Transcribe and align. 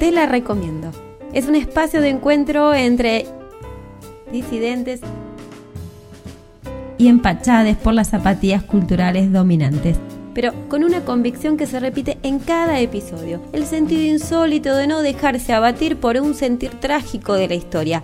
te 0.00 0.10
la 0.10 0.26
recomiendo. 0.26 0.90
Es 1.32 1.46
un 1.46 1.54
espacio 1.54 2.00
de 2.00 2.08
encuentro 2.08 2.74
entre 2.74 3.26
disidentes 4.32 5.00
y 6.98 7.06
empachades 7.06 7.76
por 7.76 7.94
las 7.94 8.08
zapatillas 8.08 8.64
culturales 8.64 9.32
dominantes 9.32 9.96
pero 10.32 10.52
con 10.68 10.84
una 10.84 11.04
convicción 11.04 11.56
que 11.56 11.66
se 11.66 11.80
repite 11.80 12.16
en 12.22 12.38
cada 12.38 12.78
episodio, 12.78 13.42
el 13.52 13.66
sentido 13.66 14.02
insólito 14.02 14.76
de 14.76 14.86
no 14.86 15.02
dejarse 15.02 15.52
abatir 15.52 15.96
por 15.96 16.16
un 16.16 16.34
sentir 16.34 16.70
trágico 16.80 17.34
de 17.34 17.48
la 17.48 17.54
historia. 17.56 18.02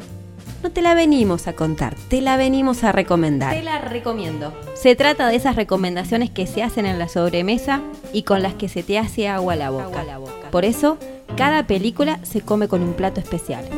No 0.62 0.72
te 0.72 0.82
la 0.82 0.94
venimos 0.94 1.46
a 1.46 1.52
contar, 1.52 1.94
te 2.08 2.20
la 2.20 2.36
venimos 2.36 2.82
a 2.82 2.90
recomendar. 2.90 3.54
Te 3.54 3.62
la 3.62 3.78
recomiendo. 3.78 4.52
Se 4.74 4.96
trata 4.96 5.28
de 5.28 5.36
esas 5.36 5.54
recomendaciones 5.54 6.30
que 6.30 6.48
se 6.48 6.64
hacen 6.64 6.84
en 6.84 6.98
la 6.98 7.08
sobremesa 7.08 7.80
y 8.12 8.24
con 8.24 8.42
las 8.42 8.54
que 8.54 8.68
se 8.68 8.82
te 8.82 8.98
hace 8.98 9.28
agua 9.28 9.54
la 9.54 9.70
boca. 9.70 10.02
la 10.02 10.18
boca. 10.18 10.50
Por 10.50 10.64
eso, 10.64 10.98
cada 11.36 11.66
película 11.66 12.18
se 12.22 12.40
come 12.42 12.68
con 12.68 12.82
un 12.82 12.94
plato 12.94 13.20
especial. 13.20 13.68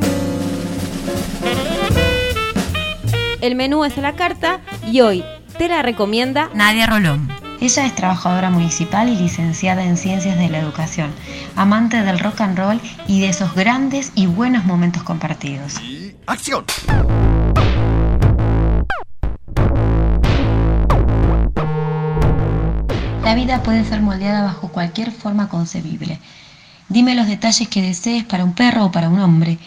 El 3.40 3.54
menú 3.54 3.84
es 3.84 3.96
a 3.96 4.00
la 4.00 4.14
carta 4.14 4.60
y 4.90 5.00
hoy 5.00 5.24
te 5.56 5.68
la 5.68 5.82
recomienda 5.82 6.50
Nadia 6.54 6.86
Rolón. 6.86 7.28
Ella 7.60 7.86
es 7.86 7.94
trabajadora 7.94 8.50
municipal 8.50 9.08
y 9.08 9.16
licenciada 9.16 9.84
en 9.84 9.96
Ciencias 9.96 10.38
de 10.38 10.48
la 10.48 10.58
Educación, 10.58 11.10
amante 11.56 12.02
del 12.02 12.18
rock 12.18 12.40
and 12.40 12.58
roll 12.58 12.80
y 13.08 13.20
de 13.20 13.30
esos 13.30 13.54
grandes 13.54 14.12
y 14.14 14.26
buenos 14.26 14.64
momentos 14.64 15.02
compartidos. 15.02 15.74
¡Acción! 16.26 16.64
La 23.24 23.34
vida 23.34 23.62
puede 23.62 23.84
ser 23.84 24.00
moldeada 24.00 24.42
bajo 24.42 24.68
cualquier 24.68 25.10
forma 25.10 25.48
concebible. 25.48 26.18
Dime 26.88 27.14
los 27.14 27.26
detalles 27.26 27.68
que 27.68 27.82
desees 27.82 28.24
para 28.24 28.44
un 28.44 28.54
perro 28.54 28.86
o 28.86 28.92
para 28.92 29.08
un 29.08 29.20
hombre 29.20 29.58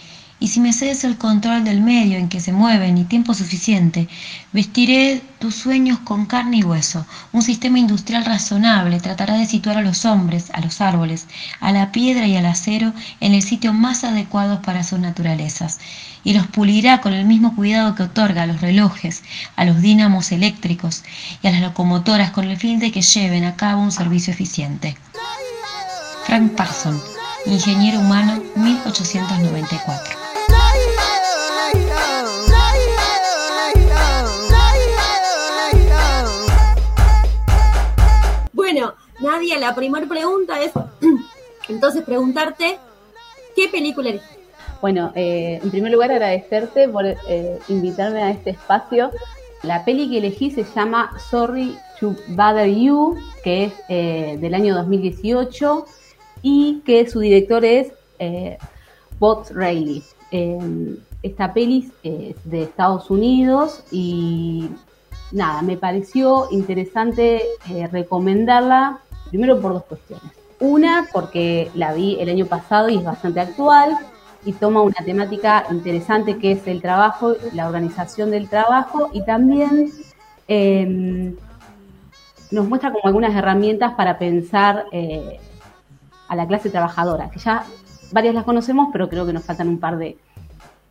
y 0.41 0.47
si 0.47 0.59
me 0.59 0.73
cedes 0.73 1.03
el 1.03 1.19
control 1.19 1.63
del 1.63 1.81
medio 1.81 2.17
en 2.17 2.27
que 2.27 2.39
se 2.39 2.51
mueven 2.51 2.97
y 2.97 3.03
tiempo 3.03 3.35
suficiente, 3.35 4.09
vestiré 4.51 5.21
tus 5.37 5.53
sueños 5.53 5.99
con 5.99 6.25
carne 6.25 6.57
y 6.57 6.63
hueso. 6.63 7.05
Un 7.31 7.43
sistema 7.43 7.77
industrial 7.77 8.25
razonable 8.25 8.99
tratará 8.99 9.35
de 9.35 9.45
situar 9.45 9.77
a 9.77 9.83
los 9.83 10.03
hombres, 10.03 10.49
a 10.53 10.61
los 10.61 10.81
árboles, 10.81 11.27
a 11.59 11.71
la 11.71 11.91
piedra 11.91 12.25
y 12.25 12.35
al 12.37 12.47
acero 12.47 12.91
en 13.19 13.35
el 13.35 13.43
sitio 13.43 13.71
más 13.71 14.03
adecuado 14.03 14.63
para 14.63 14.83
sus 14.83 14.97
naturalezas, 14.97 15.79
y 16.23 16.33
los 16.33 16.47
pulirá 16.47 17.01
con 17.01 17.13
el 17.13 17.25
mismo 17.25 17.55
cuidado 17.55 17.93
que 17.93 18.03
otorga 18.03 18.41
a 18.41 18.47
los 18.47 18.61
relojes, 18.61 19.21
a 19.55 19.63
los 19.63 19.79
dínamos 19.79 20.31
eléctricos 20.31 21.03
y 21.43 21.47
a 21.47 21.51
las 21.51 21.61
locomotoras 21.61 22.31
con 22.31 22.45
el 22.45 22.57
fin 22.57 22.79
de 22.79 22.91
que 22.91 23.03
lleven 23.03 23.43
a 23.43 23.55
cabo 23.55 23.83
un 23.83 23.91
servicio 23.91 24.33
eficiente. 24.33 24.97
Frank 26.25 26.53
Parson, 26.53 26.99
Ingeniero 27.45 27.99
Humano, 27.99 28.41
1894. 28.55 30.17
Bueno, 38.53 38.93
Nadia, 39.19 39.59
la 39.59 39.73
primera 39.73 40.05
pregunta 40.07 40.61
es, 40.61 40.71
entonces 41.69 42.03
preguntarte, 42.03 42.77
¿qué 43.55 43.67
película 43.69 44.09
eres? 44.09 44.21
Bueno, 44.79 45.11
eh, 45.15 45.59
en 45.63 45.71
primer 45.71 45.91
lugar 45.91 46.11
agradecerte 46.11 46.87
por 46.89 47.05
eh, 47.05 47.59
invitarme 47.67 48.23
a 48.23 48.31
este 48.31 48.51
espacio. 48.51 49.11
La 49.63 49.83
peli 49.83 50.09
que 50.09 50.19
elegí 50.19 50.51
se 50.51 50.63
llama 50.63 51.11
Sorry 51.29 51.77
to 51.99 52.15
Bother 52.29 52.67
You, 52.67 53.17
que 53.43 53.65
es 53.65 53.73
eh, 53.89 54.37
del 54.39 54.53
año 54.55 54.75
2018 54.75 55.85
y 56.41 56.81
que 56.85 57.09
su 57.09 57.19
director 57.19 57.63
es 57.65 57.91
Bob 59.19 59.45
Rayleigh. 59.51 60.03
esta 61.23 61.53
peli 61.53 61.91
es 62.03 62.35
de 62.43 62.63
Estados 62.63 63.09
Unidos 63.09 63.83
y 63.91 64.69
nada, 65.31 65.61
me 65.61 65.77
pareció 65.77 66.47
interesante 66.51 67.43
eh, 67.69 67.87
recomendarla, 67.87 68.99
primero 69.29 69.59
por 69.59 69.73
dos 69.73 69.83
cuestiones. 69.83 70.31
Una, 70.59 71.07
porque 71.11 71.71
la 71.73 71.93
vi 71.93 72.17
el 72.19 72.29
año 72.29 72.45
pasado 72.45 72.89
y 72.89 72.97
es 72.97 73.03
bastante 73.03 73.39
actual 73.39 73.97
y 74.45 74.53
toma 74.53 74.81
una 74.81 75.03
temática 75.03 75.65
interesante 75.71 76.37
que 76.37 76.53
es 76.53 76.67
el 76.67 76.81
trabajo, 76.81 77.35
la 77.53 77.67
organización 77.67 78.31
del 78.31 78.49
trabajo 78.49 79.09
y 79.13 79.23
también 79.23 79.91
em, 80.47 81.35
nos 82.51 82.67
muestra 82.67 82.91
como 82.91 83.05
algunas 83.05 83.35
herramientas 83.35 83.93
para 83.93 84.19
pensar 84.19 84.85
eh, 84.91 85.39
a 86.31 86.35
la 86.37 86.47
clase 86.47 86.69
trabajadora, 86.69 87.29
que 87.29 87.39
ya 87.39 87.65
varias 88.13 88.33
las 88.33 88.45
conocemos, 88.45 88.87
pero 88.93 89.09
creo 89.09 89.25
que 89.25 89.33
nos 89.33 89.43
faltan 89.43 89.67
un 89.67 89.79
par 89.79 89.97
de, 89.97 90.17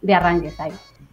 de 0.03 0.15
arranques 0.15 0.61
ahí. 0.61 0.73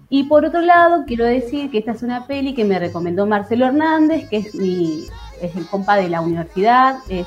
Y 0.10 0.24
por 0.24 0.44
otro 0.44 0.60
lado, 0.60 1.06
quiero 1.08 1.24
decir 1.24 1.72
que 1.72 1.78
esta 1.78 1.92
es 1.92 2.04
una 2.04 2.28
peli 2.28 2.54
que 2.54 2.66
me 2.66 2.78
recomendó 2.78 3.26
Marcelo 3.26 3.66
Hernández, 3.66 4.28
que 4.28 4.38
es 4.38 4.54
mi 4.54 5.06
es 5.42 5.56
el 5.56 5.66
compa 5.68 5.96
de 5.96 6.10
la 6.10 6.20
universidad, 6.20 6.98
es, 7.08 7.26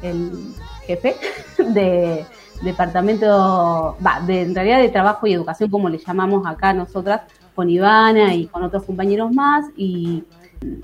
el 0.00 0.54
jefe 0.86 1.14
de 1.58 2.24
departamento, 2.62 3.98
de, 4.26 4.42
en 4.42 4.54
realidad 4.54 4.78
de 4.78 4.88
trabajo 4.88 5.26
y 5.26 5.34
educación, 5.34 5.68
como 5.68 5.90
le 5.90 5.98
llamamos 5.98 6.46
acá 6.46 6.72
nosotras, 6.72 7.20
con 7.54 7.68
Ivana 7.68 8.34
y 8.34 8.46
con 8.46 8.62
otros 8.62 8.84
compañeros 8.84 9.30
más. 9.30 9.66
Y 9.76 10.24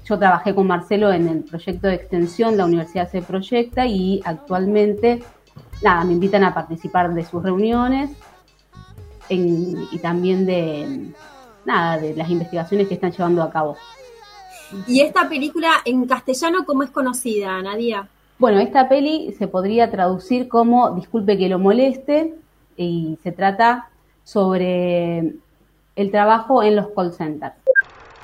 yo 0.05 0.19
trabajé 0.19 0.55
con 0.55 0.67
Marcelo 0.67 1.13
en 1.13 1.29
el 1.29 1.45
proyecto 1.45 1.87
de 1.87 1.95
extensión, 1.95 2.57
la 2.57 2.65
universidad 2.65 3.11
se 3.11 3.23
proyecta 3.23 3.87
y 3.87 4.21
actualmente, 4.25 5.23
nada, 5.83 6.05
me 6.05 6.13
invitan 6.13 6.45
a 6.45 6.55
participar 6.55 7.13
de 7.15 7.25
sus 7.25 7.43
reuniones 7.43 8.11
y 9.29 9.99
también 10.01 10.45
de, 10.45 11.13
nada, 11.65 11.99
de 11.99 12.15
las 12.15 12.29
investigaciones 12.29 12.89
que 12.89 12.95
están 12.95 13.13
llevando 13.13 13.43
a 13.43 13.51
cabo. 13.51 13.77
¿Y 14.87 15.01
esta 15.01 15.29
película 15.29 15.71
en 15.85 16.07
castellano 16.07 16.65
cómo 16.65 16.83
es 16.83 16.91
conocida, 16.91 17.61
Nadia? 17.63 18.09
Bueno, 18.39 18.59
esta 18.59 18.89
peli 18.89 19.35
se 19.39 19.47
podría 19.47 19.91
traducir 19.91 20.49
como 20.49 20.91
Disculpe 20.93 21.37
que 21.39 21.49
lo 21.49 21.59
moleste 21.59 22.35
y 22.77 23.19
se 23.23 23.33
trata 23.33 23.89
sobre 24.25 25.35
el 25.95 26.11
trabajo 26.11 26.63
en 26.63 26.77
los 26.77 26.89
call 26.89 27.13
centers. 27.13 27.55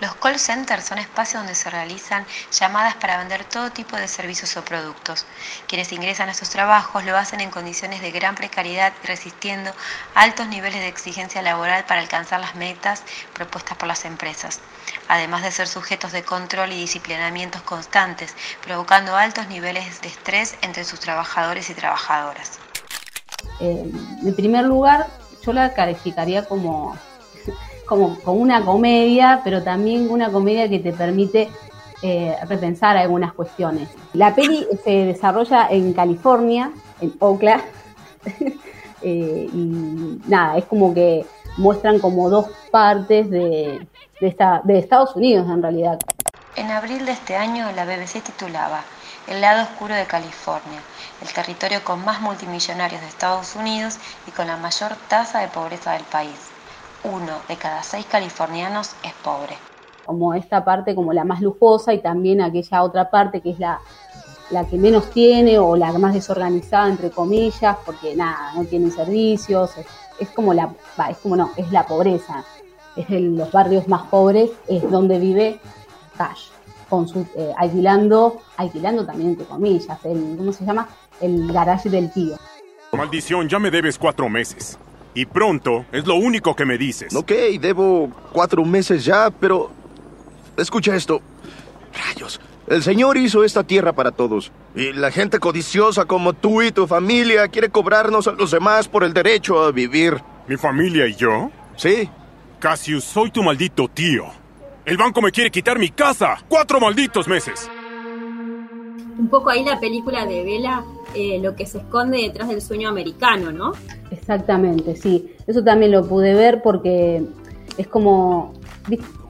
Los 0.00 0.14
call 0.14 0.38
centers 0.38 0.84
son 0.84 0.98
espacios 0.98 1.42
donde 1.42 1.56
se 1.56 1.70
realizan 1.70 2.25
llamadas 2.53 2.94
para 2.94 3.19
vender 3.19 3.44
todo 3.44 3.72
tipo 3.72 3.97
de 3.97 4.06
servicios 4.06 4.56
o 4.56 4.64
productos. 4.64 5.26
Quienes 5.66 5.92
ingresan 5.92 6.28
a 6.28 6.32
estos 6.32 6.50
trabajos 6.50 7.04
lo 7.04 7.16
hacen 7.16 7.41
en 7.41 7.50
condiciones 7.50 8.00
de 8.00 8.12
gran 8.12 8.37
precariedad 8.37 8.92
y 9.03 9.06
resistiendo 9.06 9.72
altos 10.14 10.47
niveles 10.47 10.81
de 10.81 10.88
exigencia 10.88 11.42
laboral 11.42 11.84
para 11.84 12.00
alcanzar 12.00 12.38
las 12.38 12.54
metas 12.54 13.03
propuestas 13.34 13.76
por 13.76 13.88
las 13.88 14.04
empresas, 14.04 14.60
además 15.08 15.42
de 15.42 15.50
ser 15.50 15.66
sujetos 15.66 16.12
de 16.12 16.22
control 16.22 16.72
y 16.72 16.76
disciplinamientos 16.76 17.62
constantes, 17.62 18.37
provocando 18.62 19.16
altos 19.16 19.48
niveles 19.48 20.00
de 20.00 20.08
estrés 20.08 20.56
entre 20.62 20.84
sus 20.84 21.00
trabajadores 21.00 21.70
y 21.70 21.75
trabajadoras. 21.75 22.60
Eh, 23.60 23.91
en 24.22 24.37
primer 24.37 24.64
lugar, 24.64 25.08
yo 25.44 25.53
la 25.53 25.75
calificaría 25.75 26.44
como 26.44 26.97
como, 27.88 28.19
una 28.26 28.65
comedia, 28.65 29.41
pero 29.43 29.62
también 29.62 30.10
una 30.10 30.31
comedia 30.31 30.69
que 30.69 30.78
te 30.78 30.93
permite 30.93 31.49
eh, 32.03 32.37
repensar 32.47 32.97
algunas 32.97 33.32
cuestiones. 33.32 33.88
La 34.12 34.34
peli 34.34 34.66
se 34.84 35.06
desarrolla 35.06 35.69
en 35.71 35.94
California, 35.94 36.71
en 37.00 37.15
Oakland, 37.19 37.62
eh, 39.03 39.49
y 39.53 40.20
nada, 40.26 40.58
es 40.58 40.67
como 40.67 40.93
que 40.93 41.25
muestran 41.56 41.99
como 41.99 42.29
dos 42.29 42.46
partes 42.70 43.31
de, 43.31 43.88
de 44.20 44.79
Estados 44.79 45.17
Unidos 45.17 45.49
en 45.50 45.62
realidad. 45.62 45.99
En 46.56 46.70
abril 46.70 47.06
de 47.06 47.12
este 47.12 47.37
año 47.37 47.70
la 47.75 47.85
BBC 47.85 48.23
titulaba 48.23 48.82
El 49.26 49.40
lado 49.40 49.62
oscuro 49.62 49.94
de 49.94 50.05
California, 50.05 50.81
el 51.23 51.32
territorio 51.32 51.82
con 51.85 52.05
más 52.05 52.20
multimillonarios 52.20 53.00
de 53.00 53.06
Estados 53.06 53.56
Unidos 53.56 53.99
y 54.26 54.31
con 54.32 54.46
la 54.46 54.56
mayor 54.56 54.94
tasa 55.08 55.40
de 55.40 55.49
pobreza 55.49 55.93
del 55.93 56.05
país 56.05 56.48
uno 57.05 57.33
de 57.49 57.56
cada 57.56 57.83
seis 57.83 58.06
californianos 58.06 58.95
es 59.03 59.12
pobre. 59.25 59.56
Como 60.05 60.35
esta 60.35 60.65
parte 60.65 60.95
como 60.95 61.12
la 61.12 61.25
más 61.25 61.41
lujosa 61.41 61.93
y 61.93 62.00
también 62.00 62.41
aquella 62.41 62.83
otra 62.83 63.11
parte 63.11 63.41
que 63.41 63.50
es 63.50 63.59
la, 63.59 63.81
la 64.50 64.65
que 64.67 64.77
menos 64.77 65.11
tiene 65.11 65.59
o 65.59 65.77
la 65.77 65.93
más 65.93 66.15
desorganizada 66.15 66.89
entre 66.89 67.11
comillas, 67.11 67.77
porque 67.85 68.17
nada, 68.17 68.53
no 68.55 68.65
tienen 68.65 68.91
servicios, 68.91 69.73
es, 70.19 70.29
como 70.31 70.55
la, 70.55 70.73
es 71.11 71.19
como 71.19 71.37
no, 71.37 71.50
es 71.56 71.71
la 71.71 71.87
pobreza, 71.87 72.45
es 72.97 73.09
en 73.11 73.37
los 73.37 73.53
barrios 73.53 73.87
más 73.89 74.03
pobres, 74.05 74.50
es 74.67 74.89
donde 74.91 75.19
vive 75.19 75.61
Cash, 76.17 76.49
con 76.89 77.06
su, 77.06 77.27
eh, 77.37 77.53
alquilando, 77.56 78.41
alquilando 78.56 79.05
también 79.05 79.31
entre 79.31 79.47
comillas, 79.47 79.99
el, 80.05 80.37
¿cómo 80.37 80.53
se 80.53 80.65
llama? 80.65 80.89
El 81.21 81.53
garage 81.53 81.91
del 81.91 82.11
tío. 82.12 82.37
Maldición, 82.93 83.49
ya 83.49 83.59
me 83.59 83.71
debes 83.71 83.99
cuatro 83.99 84.29
meses. 84.29 84.79
Y 85.14 85.26
pronto 85.26 85.87
es 85.93 86.06
lo 86.06 86.14
único 86.14 86.55
que 86.55 86.64
me 86.64 86.78
dices. 86.78 87.14
Ok, 87.14 87.32
debo 87.60 88.10
cuatro 88.32 88.64
meses 88.64 89.05
ya, 89.05 89.31
pero... 89.31 89.70
Escucha 90.56 90.94
esto. 90.96 91.20
Rayos, 91.93 92.40
El 92.66 92.82
Señor 92.82 93.16
hizo 93.16 93.44
esta 93.44 93.64
tierra 93.64 93.93
para 93.93 94.10
todos. 94.10 94.52
Y 94.75 94.93
la 94.93 95.10
gente 95.10 95.38
codiciosa 95.38 96.05
como 96.05 96.32
tú 96.34 96.62
y 96.62 96.72
tu 96.72 96.87
familia 96.87 97.49
quiere 97.49 97.70
cobrarnos 97.70 98.28
a 98.28 98.32
los 98.32 98.50
demás 98.50 98.88
por 98.88 99.05
el 99.05 99.12
derecho 99.12 99.64
a 99.64 99.72
vivir. 99.72 100.20
¿Mi 100.46 100.56
familia 100.56 101.06
y 101.06 101.14
yo? 101.14 101.50
Sí. 101.76 102.08
Cassius, 102.58 103.04
soy 103.04 103.31
tu 103.31 103.43
maldito 103.43 103.88
tío. 103.88 104.26
El 104.84 104.96
banco 104.96 105.22
me 105.22 105.31
quiere 105.31 105.50
quitar 105.50 105.78
mi 105.78 105.90
casa. 105.90 106.38
Cuatro 106.49 106.81
malditos 106.81 107.28
meses. 107.28 107.70
Un 109.19 109.29
poco 109.29 109.50
ahí 109.50 109.65
la 109.65 109.81
película 109.81 110.25
de 110.26 110.44
Vela, 110.44 110.85
eh, 111.15 111.41
lo 111.41 111.56
que 111.56 111.67
se 111.67 111.79
esconde 111.79 112.19
detrás 112.19 112.49
del 112.49 112.62
sueño 112.62 112.88
americano, 112.88 113.50
¿no? 113.50 113.73
Exactamente, 114.11 114.94
sí. 114.94 115.35
Eso 115.47 115.65
también 115.65 115.93
lo 115.93 116.06
pude 116.06 116.35
ver 116.35 116.62
porque 116.62 117.25
es 117.76 117.88
como 117.88 118.53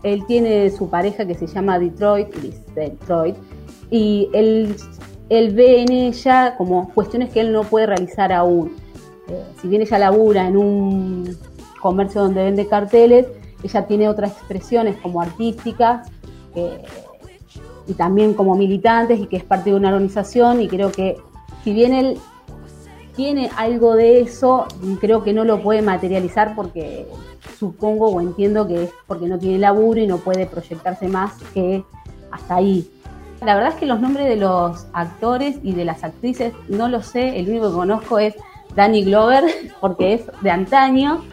él 0.03 0.25
tiene 0.27 0.71
su 0.71 0.89
pareja 0.91 1.27
que 1.27 1.35
se 1.35 1.47
llama 1.47 1.79
Detroit, 1.79 2.29
Detroit, 2.75 3.37
y 3.91 4.29
él, 4.33 4.77
él 5.29 5.55
ve 5.55 5.83
en 5.83 5.93
ella 5.93 6.55
como 6.57 6.93
cuestiones 6.95 7.31
que 7.31 7.41
él 7.41 7.53
no 7.53 7.65
puede 7.65 7.87
realizar 7.87 8.33
aún. 8.33 8.77
Eh, 9.29 9.43
si 9.61 9.69
bien 9.69 9.83
ella 9.83 9.99
labura 9.99 10.47
en 10.47 10.57
un 10.57 11.37
comercio 11.81 12.23
donde 12.23 12.45
vende 12.45 12.67
carteles, 12.67 13.27
ella 13.63 13.87
tiene 13.87 14.09
otras 14.09 14.33
expresiones 14.33 14.97
como 15.01 15.21
artísticas 15.21 16.11
y 17.89 17.95
también 17.95 18.35
como 18.35 18.55
militantes 18.55 19.19
y 19.19 19.27
que 19.27 19.37
es 19.37 19.45
parte 19.45 19.71
de 19.71 19.77
una 19.77 19.89
organización 19.89 20.61
y 20.61 20.69
creo 20.69 20.93
que 20.93 21.17
si 21.65 21.73
bien 21.73 21.93
él 21.93 22.19
tiene 23.17 23.51
algo 23.57 23.97
de 23.97 24.21
eso, 24.21 24.67
creo 25.01 25.25
que 25.25 25.33
no 25.33 25.45
lo 25.45 25.61
puede 25.61 25.83
materializar 25.83 26.55
porque 26.55 27.09
supongo 27.59 28.09
o 28.09 28.21
entiendo 28.21 28.69
que 28.69 28.85
es 28.85 28.91
porque 29.09 29.27
no 29.27 29.39
tiene 29.39 29.59
laburo 29.59 30.01
y 30.01 30.07
no 30.07 30.19
puede 30.19 30.47
proyectarse 30.47 31.09
más 31.09 31.33
que 31.53 31.83
hasta 32.31 32.57
ahí. 32.57 32.89
La 33.45 33.55
verdad 33.55 33.73
es 33.73 33.77
que 33.77 33.87
los 33.87 34.01
nombres 34.01 34.29
de 34.29 34.37
los 34.37 34.87
actores 34.93 35.59
y 35.63 35.73
de 35.73 35.85
las 35.85 36.05
actrices 36.05 36.53
no 36.69 36.89
lo 36.89 37.03
sé, 37.03 37.39
el 37.39 37.49
único 37.49 37.71
que 37.71 37.77
conozco 37.77 38.19
es 38.19 38.35
Danny 38.77 39.05
Glover, 39.05 39.45
porque 39.81 40.15
es 40.15 40.23
de 40.41 40.51
antaño, 40.51 41.25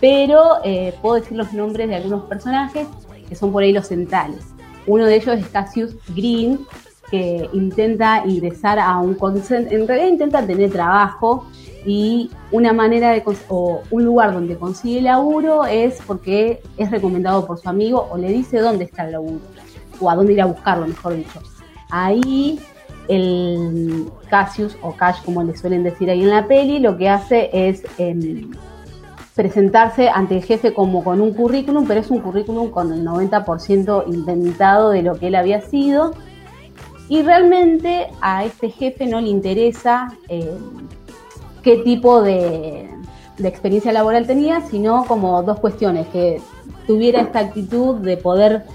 pero 0.00 0.64
eh, 0.64 0.94
puedo 1.02 1.16
decir 1.16 1.36
los 1.36 1.52
nombres 1.52 1.88
de 1.88 1.96
algunos 1.96 2.24
personajes 2.24 2.88
que 3.28 3.36
son 3.36 3.52
por 3.52 3.62
ahí 3.62 3.72
los 3.72 3.86
centrales. 3.86 4.44
Uno 4.86 5.06
de 5.06 5.16
ellos 5.16 5.38
es 5.38 5.46
Cassius 5.48 5.94
Green, 6.14 6.66
que 7.10 7.48
intenta 7.52 8.22
ingresar 8.24 8.78
a 8.78 8.98
un 8.98 9.16
en 9.50 9.88
realidad 9.88 10.08
intenta 10.08 10.46
tener 10.46 10.70
trabajo 10.70 11.46
y 11.84 12.30
una 12.52 12.72
manera 12.72 13.10
de 13.10 13.22
o 13.48 13.82
un 13.90 14.04
lugar 14.04 14.32
donde 14.32 14.56
consigue 14.56 15.02
laburo 15.02 15.64
es 15.64 16.00
porque 16.06 16.62
es 16.76 16.90
recomendado 16.90 17.46
por 17.46 17.58
su 17.58 17.68
amigo 17.68 18.06
o 18.10 18.18
le 18.18 18.28
dice 18.28 18.58
dónde 18.58 18.84
está 18.84 19.06
el 19.06 19.12
laburo 19.12 19.40
o 20.00 20.10
a 20.10 20.14
dónde 20.14 20.34
ir 20.34 20.40
a 20.40 20.46
buscarlo, 20.46 20.86
mejor 20.86 21.16
dicho. 21.16 21.40
Ahí 21.90 22.60
el 23.08 24.06
Cassius 24.28 24.76
o 24.82 24.92
Cash, 24.92 25.22
como 25.24 25.42
le 25.42 25.56
suelen 25.56 25.82
decir 25.82 26.08
ahí 26.10 26.22
en 26.22 26.30
la 26.30 26.46
peli, 26.46 26.78
lo 26.78 26.96
que 26.96 27.08
hace 27.08 27.50
es 27.52 27.82
em, 27.98 28.50
presentarse 29.40 30.10
ante 30.10 30.36
el 30.36 30.44
jefe 30.44 30.74
como 30.74 31.02
con 31.02 31.22
un 31.22 31.32
currículum, 31.32 31.86
pero 31.86 32.00
es 32.00 32.10
un 32.10 32.20
currículum 32.20 32.68
con 32.68 32.92
el 32.92 33.06
90% 33.06 34.04
inventado 34.06 34.90
de 34.90 35.00
lo 35.00 35.18
que 35.18 35.28
él 35.28 35.34
había 35.34 35.62
sido. 35.62 36.12
Y 37.08 37.22
realmente 37.22 38.08
a 38.20 38.44
este 38.44 38.68
jefe 38.68 39.06
no 39.06 39.18
le 39.18 39.28
interesa 39.28 40.14
em, 40.28 40.86
qué 41.62 41.78
tipo 41.78 42.20
de, 42.20 42.90
experiencia 43.42 43.92
laboral 43.92 44.26
tenía, 44.26 44.60
sino 44.60 45.06
como 45.06 45.42
dos 45.42 45.58
cuestiones, 45.58 46.06
que 46.08 46.42
tuviera 46.86 47.22
esta 47.22 47.38
actitud 47.38 47.96
de 47.96 48.18
poder, 48.18 48.66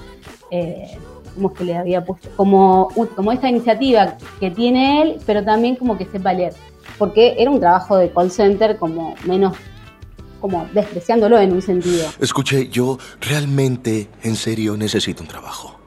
eh, 0.49 0.97
como 1.35 1.53
que 1.53 1.63
le 1.63 1.77
había 1.77 2.03
puesto, 2.03 2.29
como, 2.35 2.89
como 3.15 3.31
esta 3.31 3.47
iniciativa 3.47 4.17
que 4.39 4.49
tiene 4.49 5.03
él, 5.03 5.17
pero 5.27 5.43
también 5.43 5.75
como 5.75 5.95
que 5.95 6.05
sepa 6.05 6.33
leer, 6.33 6.53
porque 6.97 7.35
era 7.37 7.51
un 7.51 7.59
trabajo 7.59 7.97
de 7.97 8.09
call 8.09 8.31
center 8.31 8.77
como 8.77 9.13
menos 9.27 9.55
como 10.39 10.67
despreciándolo 10.73 11.39
en 11.39 11.53
un 11.53 11.61
sentido. 11.61 12.11
Escuche, 12.19 12.67
yo 12.69 12.97
realmente, 13.21 14.09
en 14.23 14.35
serio, 14.35 14.77
necesito 14.77 15.23
un 15.23 15.27
trabajo. 15.27 15.79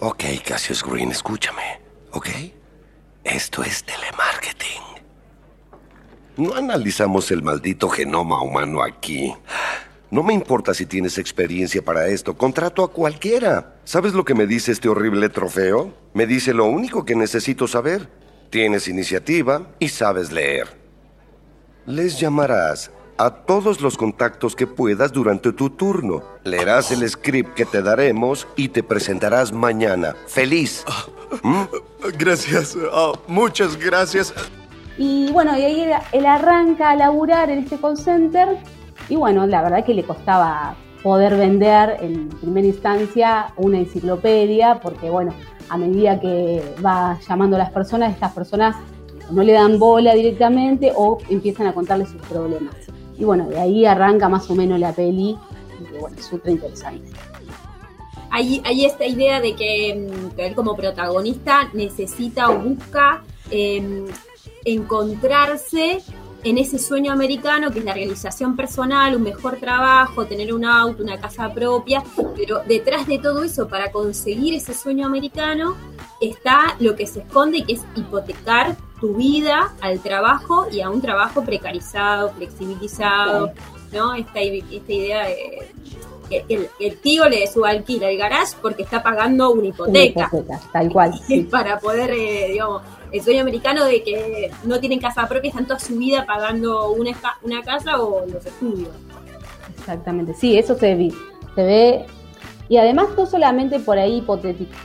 Ok, 0.00 0.24
Cassius 0.44 0.82
Green, 0.82 1.10
escúchame, 1.10 1.80
¿ok? 2.12 2.28
Esto 3.22 3.62
es 3.62 3.84
telemarketing. 3.84 4.82
No 6.36 6.54
analizamos 6.54 7.30
el 7.30 7.42
maldito 7.42 7.88
genoma 7.88 8.42
humano 8.42 8.82
aquí. 8.82 9.32
No 10.10 10.22
me 10.22 10.34
importa 10.34 10.74
si 10.74 10.84
tienes 10.84 11.18
experiencia 11.18 11.82
para 11.82 12.08
esto, 12.08 12.36
contrato 12.36 12.84
a 12.84 12.92
cualquiera. 12.92 13.76
¿Sabes 13.84 14.14
lo 14.14 14.24
que 14.24 14.34
me 14.34 14.46
dice 14.46 14.72
este 14.72 14.88
horrible 14.88 15.28
trofeo? 15.28 15.94
Me 16.12 16.26
dice 16.26 16.52
lo 16.52 16.66
único 16.66 17.04
que 17.04 17.14
necesito 17.14 17.66
saber. 17.66 18.08
Tienes 18.50 18.88
iniciativa 18.88 19.68
y 19.78 19.88
sabes 19.88 20.30
leer. 20.32 20.68
Les 21.86 22.20
llamarás 22.20 22.90
a 23.18 23.30
todos 23.30 23.80
los 23.80 23.96
contactos 23.96 24.56
que 24.56 24.66
puedas 24.66 25.12
durante 25.12 25.52
tu 25.52 25.70
turno. 25.70 26.22
Leerás 26.44 26.90
el 26.90 27.08
script 27.08 27.54
que 27.54 27.64
te 27.64 27.82
daremos 27.82 28.46
y 28.56 28.68
te 28.68 28.82
presentarás 28.82 29.52
mañana. 29.52 30.14
¡Feliz! 30.26 30.84
¿Mm? 31.42 31.62
Gracias. 32.18 32.76
Ah, 32.92 33.12
muchas 33.26 33.76
gracias. 33.76 34.34
Y 34.96 35.30
bueno, 35.32 35.58
y 35.58 35.62
ahí 35.62 35.92
él 36.12 36.26
arranca 36.26 36.90
a 36.90 36.96
laburar 36.96 37.50
en 37.50 37.60
este 37.60 37.78
call 37.78 37.96
center 37.96 38.58
y 39.08 39.16
bueno, 39.16 39.46
la 39.46 39.62
verdad 39.62 39.84
que 39.84 39.94
le 39.94 40.04
costaba 40.04 40.76
poder 41.02 41.36
vender 41.36 41.98
en 42.00 42.28
primera 42.28 42.66
instancia 42.66 43.52
una 43.56 43.78
enciclopedia 43.78 44.80
porque 44.80 45.10
bueno, 45.10 45.34
a 45.68 45.76
medida 45.76 46.20
que 46.20 46.62
va 46.84 47.18
llamando 47.28 47.56
a 47.56 47.58
las 47.58 47.70
personas, 47.70 48.12
estas 48.12 48.32
personas 48.32 48.76
no 49.30 49.42
le 49.42 49.52
dan 49.52 49.78
bola 49.78 50.14
directamente 50.14 50.92
o 50.94 51.18
empiezan 51.28 51.66
a 51.66 51.72
contarle 51.74 52.06
sus 52.06 52.22
problemas. 52.22 52.74
Y 53.18 53.24
bueno, 53.24 53.48
de 53.48 53.58
ahí 53.58 53.86
arranca 53.86 54.28
más 54.28 54.50
o 54.50 54.54
menos 54.54 54.78
la 54.78 54.92
peli, 54.92 55.36
y 55.80 55.98
bueno, 55.98 56.16
es 56.16 56.26
súper 56.26 56.52
interesante. 56.52 57.10
Hay, 58.30 58.60
hay, 58.64 58.84
esta 58.84 59.06
idea 59.06 59.40
de 59.40 59.54
que, 59.54 59.94
mm, 59.94 60.40
él 60.40 60.54
como 60.54 60.74
protagonista 60.74 61.70
necesita 61.72 62.50
o 62.50 62.58
busca 62.58 63.22
em, 63.50 64.06
encontrarse 64.64 66.02
en 66.44 66.58
ese 66.58 66.78
sueño 66.78 67.12
americano 67.12 67.70
que 67.70 67.78
es 67.78 67.84
la 67.84 67.94
realización 67.94 68.54
personal, 68.54 69.16
un 69.16 69.22
mejor 69.22 69.56
trabajo, 69.56 70.26
tener 70.26 70.52
un 70.52 70.64
auto, 70.64 71.02
una 71.02 71.18
casa 71.18 71.52
propia, 71.52 72.02
pero 72.36 72.60
detrás 72.66 73.06
de 73.06 73.18
todo 73.18 73.42
eso, 73.44 73.66
para 73.66 73.90
conseguir 73.90 74.54
ese 74.54 74.74
sueño 74.74 75.06
americano, 75.06 75.74
está 76.20 76.76
lo 76.80 76.94
que 76.96 77.06
se 77.06 77.20
esconde, 77.20 77.64
que 77.64 77.74
es 77.74 77.82
hipotecar 77.96 78.76
tu 79.04 79.12
vida 79.12 79.74
al 79.82 80.00
trabajo 80.00 80.66
y 80.72 80.80
a 80.80 80.88
un 80.88 81.02
trabajo 81.02 81.44
precarizado, 81.44 82.30
flexibilizado, 82.30 83.52
¿no? 83.92 84.14
Esta, 84.14 84.40
esta 84.40 84.92
idea 84.92 85.26
de 85.26 85.68
que 86.30 86.68
el, 86.80 86.96
tío 87.00 87.28
le 87.28 87.46
su 87.46 87.66
alquila 87.66 88.08
el 88.08 88.16
garage 88.16 88.56
porque 88.62 88.82
está 88.82 89.02
pagando 89.02 89.50
una 89.50 89.66
hipoteca. 89.66 90.30
tal 90.72 90.90
cual. 90.90 91.12
Para 91.50 91.78
poder, 91.80 92.12
eh, 92.12 92.48
digamos, 92.52 92.80
el 93.12 93.22
sueño 93.22 93.42
americano 93.42 93.84
de 93.84 94.02
que 94.02 94.50
no 94.64 94.80
tienen 94.80 95.00
casa 95.00 95.28
propia, 95.28 95.50
están 95.50 95.66
toda 95.66 95.78
su 95.78 95.98
vida 95.98 96.24
pagando 96.24 96.92
una, 96.92 97.12
una 97.42 97.62
casa 97.62 98.00
o 98.00 98.24
los 98.24 98.46
estudios. 98.46 98.88
Exactamente, 99.76 100.32
sí, 100.32 100.56
eso 100.56 100.74
se 100.76 100.94
ve, 100.94 101.12
se 101.54 101.62
ve. 101.62 102.06
Y 102.70 102.78
además 102.78 103.08
no 103.18 103.26
solamente 103.26 103.80
por 103.80 103.98
ahí 103.98 104.24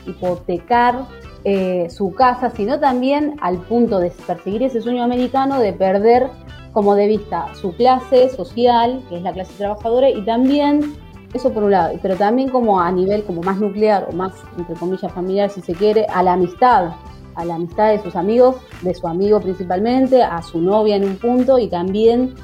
hipotecar 0.06 1.06
eh, 1.44 1.90
su 1.90 2.14
casa, 2.14 2.50
sino 2.50 2.80
también 2.80 3.36
al 3.42 3.58
punto 3.60 4.00
de 4.00 4.12
perseguir 4.28 4.64
ese 4.64 4.82
sueño 4.82 5.04
americano 5.04 5.60
de 5.60 5.74
perder 5.74 6.30
como 6.74 6.96
de 6.96 7.08
vista 7.08 7.54
su 7.56 7.74
clase 7.76 8.30
social, 8.30 9.04
que 9.10 9.18
es 9.18 9.24
la 9.24 9.34
clase 9.34 9.54
trabajadora, 9.58 10.10
y 10.10 10.24
también, 10.24 10.96
eso 11.34 11.52
por 11.52 11.64
un 11.64 11.72
lado, 11.72 11.98
pero 12.02 12.16
también 12.16 12.50
como 12.50 12.80
a 12.80 12.92
nivel 12.92 13.24
como 13.24 13.42
más 13.42 13.58
nuclear 13.58 14.08
o 14.10 14.14
más, 14.14 14.34
entre 14.58 14.76
comillas, 14.76 15.12
familiar, 15.12 15.50
si 15.50 15.62
se 15.62 15.74
quiere, 15.74 16.06
a 16.08 16.24
la 16.24 16.34
amistad, 16.34 16.92
a 17.36 17.46
la 17.46 17.56
amistad 17.56 17.92
de 17.92 18.02
sus 18.02 18.16
amigos, 18.16 18.58
de 18.82 18.94
su 18.94 19.08
amigo 19.08 19.40
principalmente, 19.40 20.22
a 20.22 20.42
su 20.42 20.62
novia 20.62 20.96
en 20.96 21.06
un 21.06 21.18
punto 21.18 21.58
y 21.58 21.68
también, 21.68 22.36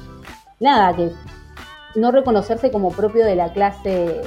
nada, 0.58 0.94
que 0.96 1.12
no 1.94 2.10
reconocerse 2.10 2.70
como 2.70 2.90
propio 2.90 3.24
de 3.24 3.36
la 3.36 3.52
clase, 3.52 4.22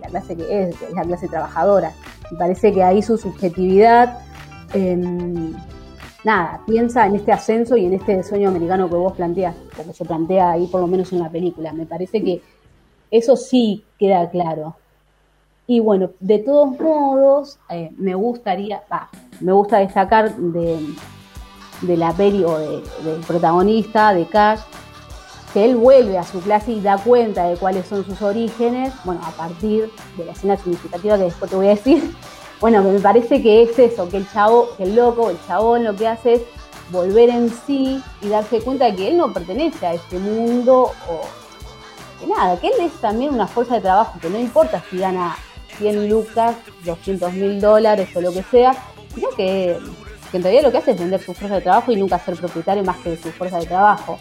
la 0.00 0.08
clase 0.08 0.36
que 0.36 0.68
es, 0.68 0.76
la 0.94 1.02
clase 1.02 1.28
trabajadora. 1.28 1.92
Me 2.30 2.38
parece 2.38 2.72
que 2.72 2.82
ahí 2.82 3.02
su 3.02 3.16
subjetividad, 3.18 4.18
em, 4.72 5.54
nada, 6.24 6.60
piensa 6.66 7.06
en 7.06 7.16
este 7.16 7.32
ascenso 7.32 7.76
y 7.76 7.84
en 7.84 7.94
este 7.94 8.22
sueño 8.22 8.48
americano 8.48 8.88
que 8.88 8.96
vos 8.96 9.12
planteas, 9.12 9.54
o 9.78 9.84
que 9.84 9.92
se 9.92 10.04
plantea 10.04 10.52
ahí 10.52 10.66
por 10.66 10.80
lo 10.80 10.86
menos 10.86 11.12
en 11.12 11.20
la 11.20 11.30
película. 11.30 11.72
Me 11.72 11.86
parece 11.86 12.22
que 12.22 12.40
eso 13.10 13.36
sí 13.36 13.84
queda 13.98 14.28
claro. 14.30 14.76
Y 15.66 15.80
bueno, 15.80 16.10
de 16.20 16.40
todos 16.40 16.78
modos, 16.78 17.58
eh, 17.70 17.90
me 17.96 18.14
gustaría, 18.14 18.82
me 19.40 19.52
gusta 19.52 19.78
destacar 19.78 20.36
de, 20.36 20.78
la 21.82 22.12
peli 22.12 22.44
o 22.44 22.58
del 22.58 23.20
protagonista, 23.26 24.12
de 24.12 24.26
Cash, 24.26 24.60
que 25.54 25.64
él 25.64 25.76
vuelve 25.76 26.18
a 26.18 26.24
su 26.24 26.40
clase 26.40 26.72
y 26.72 26.80
da 26.80 26.98
cuenta 26.98 27.44
de 27.44 27.56
cuáles 27.56 27.86
son 27.86 28.04
sus 28.04 28.20
orígenes, 28.20 28.92
bueno, 29.04 29.20
a 29.24 29.30
partir 29.30 29.88
de 30.16 30.24
la 30.24 30.32
escena 30.32 30.56
significativa 30.56 31.16
que 31.16 31.24
después 31.24 31.48
te 31.48 31.56
voy 31.56 31.66
a 31.68 31.70
decir, 31.70 32.12
bueno, 32.60 32.82
me 32.82 32.98
parece 32.98 33.40
que 33.40 33.62
es 33.62 33.78
eso, 33.78 34.08
que 34.08 34.16
el 34.16 34.30
chavo, 34.30 34.70
que 34.76 34.82
el 34.82 34.96
loco, 34.96 35.30
el 35.30 35.38
chabón 35.46 35.84
lo 35.84 35.94
que 35.94 36.08
hace 36.08 36.34
es 36.34 36.42
volver 36.90 37.30
en 37.30 37.50
sí 37.50 38.02
y 38.20 38.28
darse 38.28 38.60
cuenta 38.62 38.86
de 38.86 38.96
que 38.96 39.08
él 39.08 39.16
no 39.16 39.32
pertenece 39.32 39.86
a 39.86 39.94
este 39.94 40.18
mundo 40.18 40.90
o 41.08 42.26
nada, 42.26 42.58
que 42.58 42.66
él 42.66 42.74
es 42.80 42.92
también 42.94 43.32
una 43.32 43.46
fuerza 43.46 43.76
de 43.76 43.82
trabajo, 43.82 44.18
que 44.20 44.30
no 44.30 44.40
importa 44.40 44.82
si 44.90 44.98
gana 44.98 45.36
100 45.78 46.08
lucas, 46.08 46.56
200 46.84 47.32
mil 47.32 47.60
dólares 47.60 48.08
o 48.16 48.20
lo 48.20 48.32
que 48.32 48.42
sea, 48.42 48.74
sino 49.14 49.28
que, 49.30 49.78
que 50.32 50.36
en 50.36 50.42
realidad 50.42 50.64
lo 50.64 50.72
que 50.72 50.78
hace 50.78 50.90
es 50.90 50.98
vender 50.98 51.22
su 51.22 51.32
fuerza 51.32 51.56
de 51.56 51.62
trabajo 51.62 51.92
y 51.92 51.96
nunca 51.96 52.18
ser 52.18 52.34
propietario 52.34 52.82
más 52.82 52.96
que 52.98 53.10
de 53.10 53.22
su 53.22 53.30
fuerza 53.30 53.60
de 53.60 53.66
trabajo. 53.66 54.18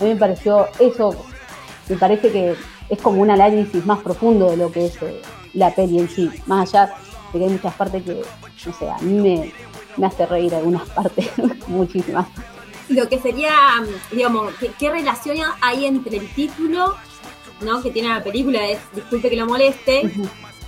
A 0.00 0.04
mí 0.04 0.10
me 0.10 0.16
pareció 0.16 0.66
eso, 0.78 1.14
me 1.88 1.96
parece 1.96 2.32
que 2.32 2.54
es 2.88 2.98
como 3.00 3.20
un 3.20 3.30
análisis 3.30 3.84
más 3.84 4.00
profundo 4.00 4.50
de 4.50 4.56
lo 4.56 4.72
que 4.72 4.86
es 4.86 5.02
eh, 5.02 5.20
la 5.54 5.74
peli 5.74 5.98
en 5.98 6.08
sí, 6.08 6.30
más 6.46 6.68
allá 6.68 6.94
de 7.32 7.38
que 7.38 7.44
hay 7.44 7.50
muchas 7.50 7.74
partes 7.74 8.02
que, 8.02 8.22
no 8.66 8.72
sé, 8.72 8.90
a 8.90 8.98
mí 8.98 9.20
me, 9.20 9.52
me 9.96 10.06
hace 10.06 10.26
reír 10.26 10.54
algunas 10.54 10.88
partes, 10.90 11.28
muchísimas. 11.68 12.26
Lo 12.88 13.08
que 13.08 13.18
sería, 13.20 13.54
digamos, 14.10 14.52
¿qué, 14.78 14.90
relación 14.90 15.36
hay 15.60 15.86
entre 15.86 16.16
el 16.16 16.28
título 16.34 16.96
¿no? 17.60 17.82
que 17.82 17.90
tiene 17.90 18.08
la 18.08 18.22
película, 18.22 18.66
es 18.66 18.78
Disculpe 18.94 19.30
que 19.30 19.36
lo 19.36 19.46
moleste, 19.46 20.10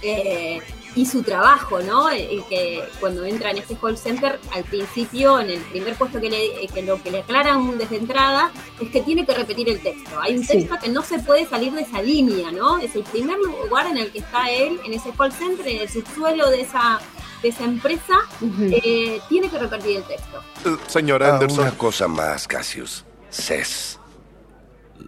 eh, 0.02 0.60
y 0.94 1.06
su 1.06 1.22
trabajo, 1.22 1.80
¿no? 1.80 2.11
El, 2.11 2.44
que 2.49 2.82
cuando 3.00 3.25
entra 3.25 3.50
en 3.50 3.58
este 3.58 3.76
call 3.76 3.96
center, 3.96 4.38
al 4.52 4.64
principio, 4.64 5.40
en 5.40 5.50
el 5.50 5.61
primer 5.61 5.94
puesto 5.96 6.20
que, 6.20 6.28
le, 6.28 6.66
que 6.68 6.82
lo 6.82 7.02
que 7.02 7.11
le 7.11 7.20
aclaran 7.20 7.78
desde 7.78 7.96
entrada, 7.96 8.50
es 8.80 8.90
que 8.90 9.00
tiene 9.00 9.25
que 9.25 9.34
repetir 9.34 9.68
el 9.68 9.80
texto. 9.80 10.20
Hay 10.20 10.37
un 10.37 10.46
texto 10.46 10.76
que 10.80 10.88
no 10.88 11.02
se 11.02 11.18
puede 11.20 11.46
salir 11.46 11.72
de 11.72 11.82
esa 11.82 12.02
línea, 12.02 12.50
¿no? 12.50 12.78
Es 12.78 12.94
el 12.94 13.04
primer 13.04 13.38
lugar 13.38 13.87
en 13.87 13.99
el 13.99 14.12
que 14.12 14.18
está 14.18 14.50
él, 14.50 14.80
en 14.84 14.92
ese 14.92 15.11
call 15.12 15.32
center, 15.32 15.66
en 15.66 15.80
el 15.82 15.88
subsuelo 15.88 16.50
de 16.50 16.62
esa 16.62 17.00
de 17.42 17.49
esa 17.49 17.64
empresa, 17.64 18.18
eh, 18.70 19.20
tiene 19.28 19.50
que 19.50 19.58
repetir 19.58 19.96
el 19.96 20.04
texto. 20.04 20.40
Uh, 20.64 20.76
señor 20.88 21.25
ah, 21.25 21.34
Anderson. 21.34 21.64
una 21.64 21.76
cosa 21.76 22.06
más, 22.06 22.46
Cassius. 22.46 23.04
CES. 23.30 23.99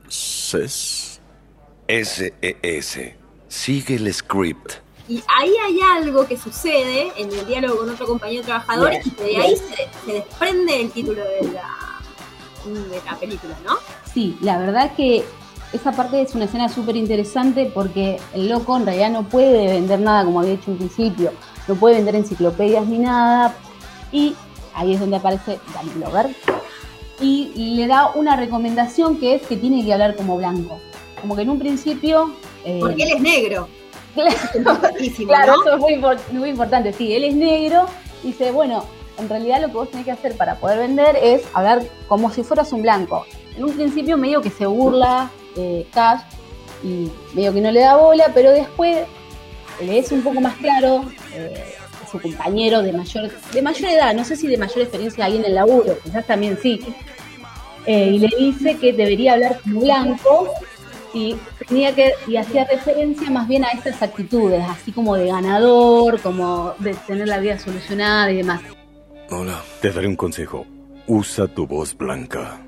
CES. 0.08 1.20
S-E-S. 1.86 3.16
Sigue 3.46 3.94
el 3.94 4.12
script. 4.12 4.83
Y 5.08 5.22
ahí 5.36 5.52
hay 5.62 5.78
algo 5.98 6.26
que 6.26 6.38
sucede 6.38 7.12
en 7.16 7.30
el 7.30 7.46
diálogo 7.46 7.80
con 7.80 7.90
otro 7.90 8.06
compañero 8.06 8.42
trabajador 8.42 8.92
y 8.94 9.10
de 9.10 9.36
ahí 9.36 9.54
se, 9.56 10.12
desprende 10.12 10.80
el 10.80 10.90
título 10.90 11.22
de 11.22 11.52
la, 11.52 12.00
de 12.64 13.00
la 13.04 13.16
película, 13.18 13.54
¿no? 13.64 13.76
Sí, 14.12 14.38
la 14.40 14.58
verdad 14.58 14.94
que 14.96 15.24
esa 15.74 15.92
parte 15.92 16.22
es 16.22 16.34
una 16.34 16.46
escena 16.46 16.68
súper 16.70 16.96
interesante 16.96 17.70
porque 17.72 18.18
el 18.32 18.48
loco 18.48 18.76
en 18.76 18.86
realidad 18.86 19.10
no 19.10 19.28
puede 19.28 19.66
vender 19.72 20.00
nada 20.00 20.24
como 20.24 20.40
había 20.40 20.52
dicho 20.52 20.70
en 20.70 20.78
principio, 20.78 21.32
no 21.68 21.74
puede 21.74 21.96
vender 21.96 22.16
enciclopedias 22.16 22.86
ni 22.86 22.98
nada. 22.98 23.54
Y 24.10 24.34
ahí 24.74 24.94
es 24.94 25.00
donde 25.00 25.16
aparece 25.16 25.58
Danny 25.74 25.90
Glover. 25.96 26.34
Y 27.20 27.74
le 27.76 27.86
da 27.86 28.10
una 28.14 28.36
recomendación 28.36 29.18
que 29.18 29.34
es 29.34 29.42
que 29.42 29.56
tiene 29.56 29.84
que 29.84 29.92
hablar 29.92 30.16
como 30.16 30.36
blanco, 30.36 30.78
como 31.20 31.36
que 31.36 31.42
en 31.42 31.50
un 31.50 31.58
principio... 31.58 32.34
Eh, 32.64 32.78
porque 32.80 33.02
él 33.02 33.12
es 33.14 33.20
negro. 33.20 33.68
Claro, 35.26 35.54
eso 35.62 35.74
es 35.74 35.80
muy, 35.80 36.02
muy 36.32 36.50
importante. 36.50 36.92
Sí, 36.92 37.14
él 37.14 37.24
es 37.24 37.34
negro. 37.34 37.86
Y 38.22 38.28
dice, 38.28 38.50
bueno, 38.50 38.84
en 39.18 39.28
realidad 39.28 39.60
lo 39.60 39.68
que 39.68 39.74
vos 39.74 39.90
tenés 39.90 40.04
que 40.04 40.12
hacer 40.12 40.36
para 40.36 40.56
poder 40.56 40.78
vender 40.78 41.16
es 41.22 41.42
hablar 41.52 41.82
como 42.08 42.30
si 42.30 42.42
fueras 42.42 42.72
un 42.72 42.82
blanco. 42.82 43.26
En 43.56 43.64
un 43.64 43.72
principio 43.72 44.16
medio 44.16 44.40
que 44.40 44.50
se 44.50 44.66
burla 44.66 45.30
eh, 45.56 45.86
Cash 45.92 46.20
y 46.82 47.10
medio 47.34 47.52
que 47.52 47.60
no 47.60 47.70
le 47.70 47.80
da 47.80 47.96
bola, 47.96 48.30
pero 48.34 48.50
después 48.50 49.06
le 49.80 49.98
es 49.98 50.12
un 50.12 50.22
poco 50.22 50.40
más 50.40 50.56
claro 50.56 51.04
eh, 51.32 51.74
su 52.10 52.20
compañero 52.20 52.82
de 52.82 52.92
mayor, 52.92 53.30
de 53.52 53.62
mayor 53.62 53.90
edad, 53.90 54.14
no 54.14 54.24
sé 54.24 54.36
si 54.36 54.46
de 54.46 54.56
mayor 54.56 54.80
experiencia 54.80 55.24
ahí 55.24 55.36
en 55.36 55.44
el 55.44 55.54
laburo, 55.54 55.96
quizás 56.02 56.26
también 56.26 56.58
sí, 56.60 56.80
eh, 57.86 58.10
y 58.12 58.18
le 58.18 58.28
dice 58.38 58.76
que 58.78 58.92
debería 58.92 59.34
hablar 59.34 59.60
como 59.60 59.80
blanco 59.80 60.48
y 61.14 61.36
tenía 61.66 61.94
que 61.94 62.12
y 62.26 62.36
hacía 62.36 62.66
referencia 62.66 63.30
más 63.30 63.48
bien 63.48 63.64
a 63.64 63.68
estas 63.68 64.02
actitudes, 64.02 64.62
así 64.68 64.92
como 64.92 65.16
de 65.16 65.28
ganador, 65.28 66.20
como 66.20 66.74
de 66.80 66.92
tener 67.06 67.28
la 67.28 67.38
vida 67.38 67.58
solucionada 67.58 68.30
y 68.30 68.36
demás. 68.36 68.60
Hola. 69.30 69.62
Te 69.80 69.90
daré 69.90 70.08
un 70.08 70.16
consejo. 70.16 70.66
Usa 71.06 71.46
tu 71.46 71.66
voz 71.66 71.96
blanca. 71.96 72.60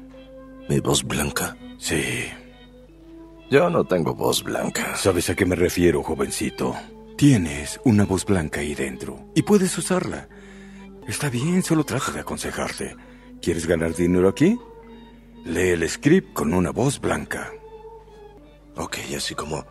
¿Mi 0.68 0.80
voz 0.80 1.02
blanca? 1.02 1.56
Sí. 1.78 2.02
Yo 3.50 3.70
no 3.70 3.84
tengo 3.84 4.14
voz 4.14 4.42
blanca. 4.42 4.96
¿Sabes 4.96 5.30
a 5.30 5.34
qué 5.34 5.46
me 5.46 5.56
refiero, 5.56 6.02
jovencito? 6.02 6.74
Tienes 7.16 7.80
una 7.84 8.04
voz 8.04 8.26
blanca 8.26 8.60
ahí 8.60 8.74
dentro 8.74 9.30
y 9.34 9.42
puedes 9.42 9.78
usarla. 9.78 10.28
Está 11.08 11.30
bien, 11.30 11.62
solo 11.62 11.84
trato 11.84 12.12
de 12.12 12.20
aconsejarte. 12.20 12.96
¿Quieres 13.40 13.66
ganar 13.66 13.94
dinero 13.94 14.28
aquí? 14.28 14.58
Lee 15.44 15.70
el 15.70 15.88
script 15.88 16.34
con 16.34 16.52
una 16.52 16.70
voz 16.70 17.00
blanca. 17.00 17.52
Ok, 18.76 18.98
así 19.16 19.34
como... 19.34 19.64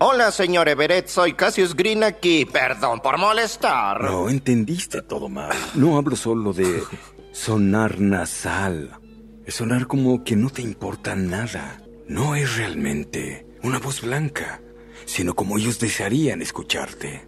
Hola, 0.00 0.30
señor 0.30 0.68
Everett, 0.68 1.08
soy 1.08 1.32
Cassius 1.32 1.74
Green 1.74 2.04
aquí. 2.04 2.44
Perdón 2.44 3.00
por 3.00 3.18
molestar. 3.18 4.04
No, 4.04 4.28
entendiste 4.28 5.02
todo 5.02 5.28
mal. 5.28 5.56
No 5.74 5.96
hablo 5.96 6.14
solo 6.14 6.52
de 6.52 6.82
sonar 7.32 7.98
nasal. 8.00 8.98
Es 9.44 9.54
sonar 9.56 9.86
como 9.88 10.22
que 10.22 10.36
no 10.36 10.50
te 10.50 10.62
importa 10.62 11.16
nada. 11.16 11.82
No 12.06 12.36
es 12.36 12.56
realmente 12.56 13.46
una 13.64 13.78
voz 13.80 14.02
blanca, 14.02 14.60
sino 15.04 15.34
como 15.34 15.58
ellos 15.58 15.80
desearían 15.80 16.42
escucharte. 16.42 17.26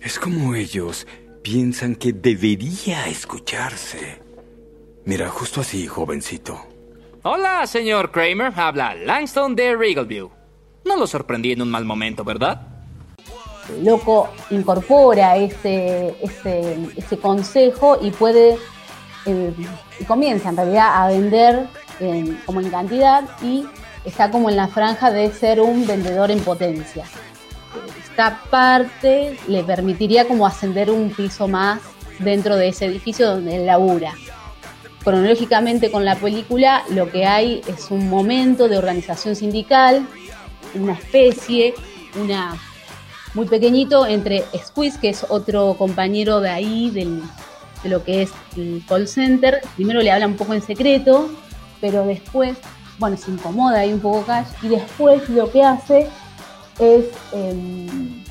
Es 0.00 0.18
como 0.18 0.54
ellos 0.54 1.06
piensan 1.42 1.96
que 1.96 2.12
debería 2.12 3.08
escucharse. 3.08 4.22
Mira, 5.04 5.28
justo 5.28 5.60
así, 5.60 5.86
jovencito. 5.86 6.64
Hola, 7.22 7.66
señor 7.66 8.10
Kramer. 8.10 8.52
Habla 8.56 8.94
Langston 8.94 9.54
de 9.54 9.76
Regalview. 9.76 10.30
No 10.86 10.96
lo 10.96 11.06
sorprendí 11.06 11.52
en 11.52 11.62
un 11.62 11.70
mal 11.70 11.84
momento, 11.84 12.24
¿verdad? 12.24 12.62
Loco 13.82 14.28
incorpora 14.50 15.36
ese, 15.36 16.14
ese, 16.22 17.18
consejo 17.20 17.98
y 18.00 18.12
puede, 18.12 18.56
eh, 19.26 19.52
comienza 20.06 20.50
en 20.50 20.56
realidad 20.56 20.90
a 20.94 21.08
vender 21.08 21.66
como 22.44 22.60
en 22.60 22.70
cantidad 22.70 23.24
y 23.42 23.66
está 24.04 24.30
como 24.30 24.48
en 24.48 24.56
la 24.56 24.68
franja 24.68 25.10
de 25.10 25.32
ser 25.32 25.60
un 25.60 25.86
vendedor 25.86 26.30
en 26.30 26.40
potencia. 26.40 27.04
Esta 28.08 28.40
parte 28.48 29.36
le 29.48 29.64
permitiría 29.64 30.28
como 30.28 30.46
ascender 30.46 30.90
un 30.90 31.10
piso 31.10 31.48
más 31.48 31.80
dentro 32.20 32.56
de 32.56 32.68
ese 32.68 32.86
edificio 32.86 33.28
donde 33.28 33.56
él 33.56 33.66
labura. 33.66 34.12
Cronológicamente 35.02 35.90
con 35.90 36.04
la 36.04 36.14
película 36.14 36.84
lo 36.90 37.10
que 37.10 37.26
hay 37.26 37.62
es 37.66 37.90
un 37.90 38.08
momento 38.08 38.68
de 38.68 38.78
organización 38.78 39.34
sindical 39.34 40.06
una 40.80 40.94
especie, 40.94 41.74
una 42.20 42.56
muy 43.36 43.46
pequeñito 43.46 44.06
entre 44.06 44.44
Squeeze, 44.56 44.98
que 44.98 45.10
es 45.10 45.26
otro 45.28 45.74
compañero 45.74 46.40
de 46.40 46.48
ahí, 46.48 46.90
de 46.90 47.20
lo 47.88 48.02
que 48.02 48.22
es 48.22 48.30
el 48.56 48.82
call 48.88 49.06
center. 49.06 49.60
Primero 49.76 50.00
le 50.00 50.10
habla 50.10 50.26
un 50.26 50.36
poco 50.36 50.54
en 50.54 50.62
secreto, 50.62 51.28
pero 51.80 52.06
después, 52.06 52.56
bueno, 52.98 53.16
se 53.18 53.30
incomoda 53.30 53.80
ahí 53.80 53.92
un 53.92 54.00
poco 54.00 54.24
Cash 54.24 54.48
y 54.62 54.68
después 54.68 55.28
lo 55.28 55.52
que 55.52 55.62
hace 55.62 56.08
es 56.78 57.04
em, 57.32 58.24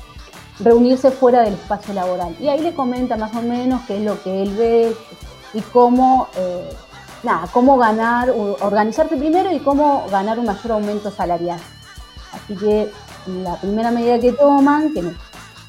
reunirse 0.58 1.12
fuera 1.12 1.42
del 1.42 1.54
espacio 1.54 1.94
laboral. 1.94 2.34
Y 2.40 2.48
ahí 2.48 2.60
le 2.60 2.74
comenta 2.74 3.16
más 3.16 3.34
o 3.36 3.42
menos 3.42 3.82
qué 3.86 3.98
es 3.98 4.02
lo 4.02 4.20
que 4.24 4.42
él 4.42 4.50
ve 4.56 4.96
y 5.54 5.60
cómo, 5.60 6.26
eh, 6.36 6.68
nada, 7.22 7.48
cómo 7.52 7.78
ganar, 7.78 8.30
organizarte 8.30 9.16
primero 9.16 9.52
y 9.52 9.60
cómo 9.60 10.06
ganar 10.10 10.40
un 10.40 10.46
mayor 10.46 10.72
aumento 10.72 11.12
salarial. 11.12 11.60
Así 12.36 12.56
que 12.56 12.88
la 13.26 13.58
primera 13.60 13.90
medida 13.90 14.20
que 14.20 14.32
toman, 14.32 14.92
que 14.92 15.02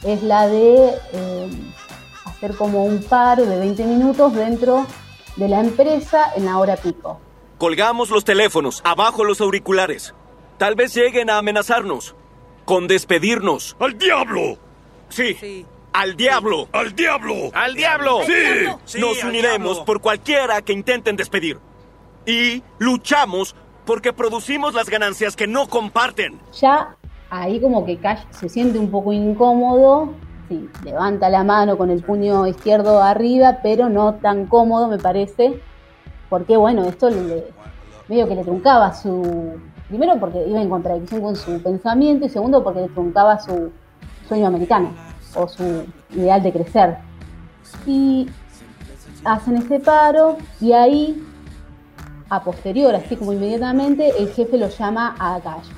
es 0.04 0.22
la 0.24 0.48
de 0.48 0.94
eh, 1.14 1.50
hacer 2.26 2.56
como 2.56 2.86
un 2.86 3.02
paro 3.04 3.46
de 3.46 3.58
20 3.58 3.84
minutos 3.86 4.34
dentro 4.34 4.86
de 5.38 5.48
la 5.48 5.62
empresa 5.62 6.32
en 6.36 6.46
la 6.46 6.58
hora 6.58 6.76
pico. 6.76 7.20
Colgamos 7.58 8.10
los 8.10 8.24
teléfonos, 8.24 8.82
abajo 8.84 9.24
los 9.24 9.42
auriculares. 9.42 10.14
Tal 10.58 10.76
vez 10.76 10.94
lleguen 10.94 11.30
a 11.30 11.38
amenazarnos. 11.38 12.16
Con 12.66 12.88
despedirnos. 12.88 13.76
¡Al 13.80 13.98
diablo! 13.98 14.58
Sí. 15.10 15.66
¡Al 15.94 16.16
diablo! 16.16 16.68
¡Al 16.74 16.94
diablo! 16.94 17.34
¡Al 17.54 17.74
diablo! 17.74 18.20
¡Sí! 18.86 19.00
Nos 19.00 19.24
uniremos 19.24 19.80
por 19.80 20.02
cualquiera 20.02 20.62
que 20.62 20.74
intenten 20.74 21.16
despedir. 21.16 21.60
Y 22.26 22.62
luchamos 22.78 23.56
porque 23.88 24.14
producimos 24.14 24.76
las 24.76 24.90
ganancias 24.90 25.36
que 25.36 25.48
no 25.48 25.68
comparten. 25.68 26.40
Ya 26.62 26.96
ahí 27.30 27.60
como 27.60 27.86
que 27.86 27.98
Cash 27.98 28.20
se 28.30 28.50
siente 28.50 28.78
un 28.78 28.92
poco 28.92 29.14
incómodo, 29.14 30.14
sí, 30.50 30.70
levanta 30.84 31.30
la 31.30 31.44
mano 31.44 31.78
con 31.78 31.90
el 31.90 32.04
puño 32.04 32.46
izquierdo 32.46 33.02
arriba, 33.02 33.60
pero 33.64 33.90
no 33.90 34.16
tan 34.16 34.46
cómodo 34.46 34.88
me 34.88 34.98
parece, 34.98 35.60
porque 36.30 36.58
bueno, 36.58 36.84
esto 36.86 37.10
medio 38.08 38.28
que 38.28 38.36
le 38.36 38.44
truncaba 38.44 38.94
su... 38.94 39.56
Primero 39.88 40.20
porque 40.20 40.46
iba 40.46 40.62
en 40.62 40.70
contradicción 40.70 41.22
con 41.22 41.36
su 41.38 41.64
pensamiento 41.64 42.26
y 42.26 42.30
segundo 42.30 42.62
porque 42.62 42.82
le 42.82 42.90
truncaba 42.90 43.40
su 43.40 43.72
sueño 44.28 44.48
americano. 44.48 44.92
o 45.36 45.48
su 45.48 45.86
ideal 46.12 46.44
de 46.44 46.52
crecer. 46.52 46.98
Y 47.86 48.28
hacen 49.24 49.58
ese 49.58 49.80
paro 49.80 50.38
y 50.60 50.74
ahí, 50.74 51.24
a 52.30 52.44
posterior, 52.44 52.94
así 52.96 53.16
como 53.16 53.34
inmediatamente, 53.34 54.12
el 54.18 54.30
jefe 54.30 54.58
lo 54.58 54.70
llama 54.70 55.16
a 55.20 55.40
Cash. 55.40 55.70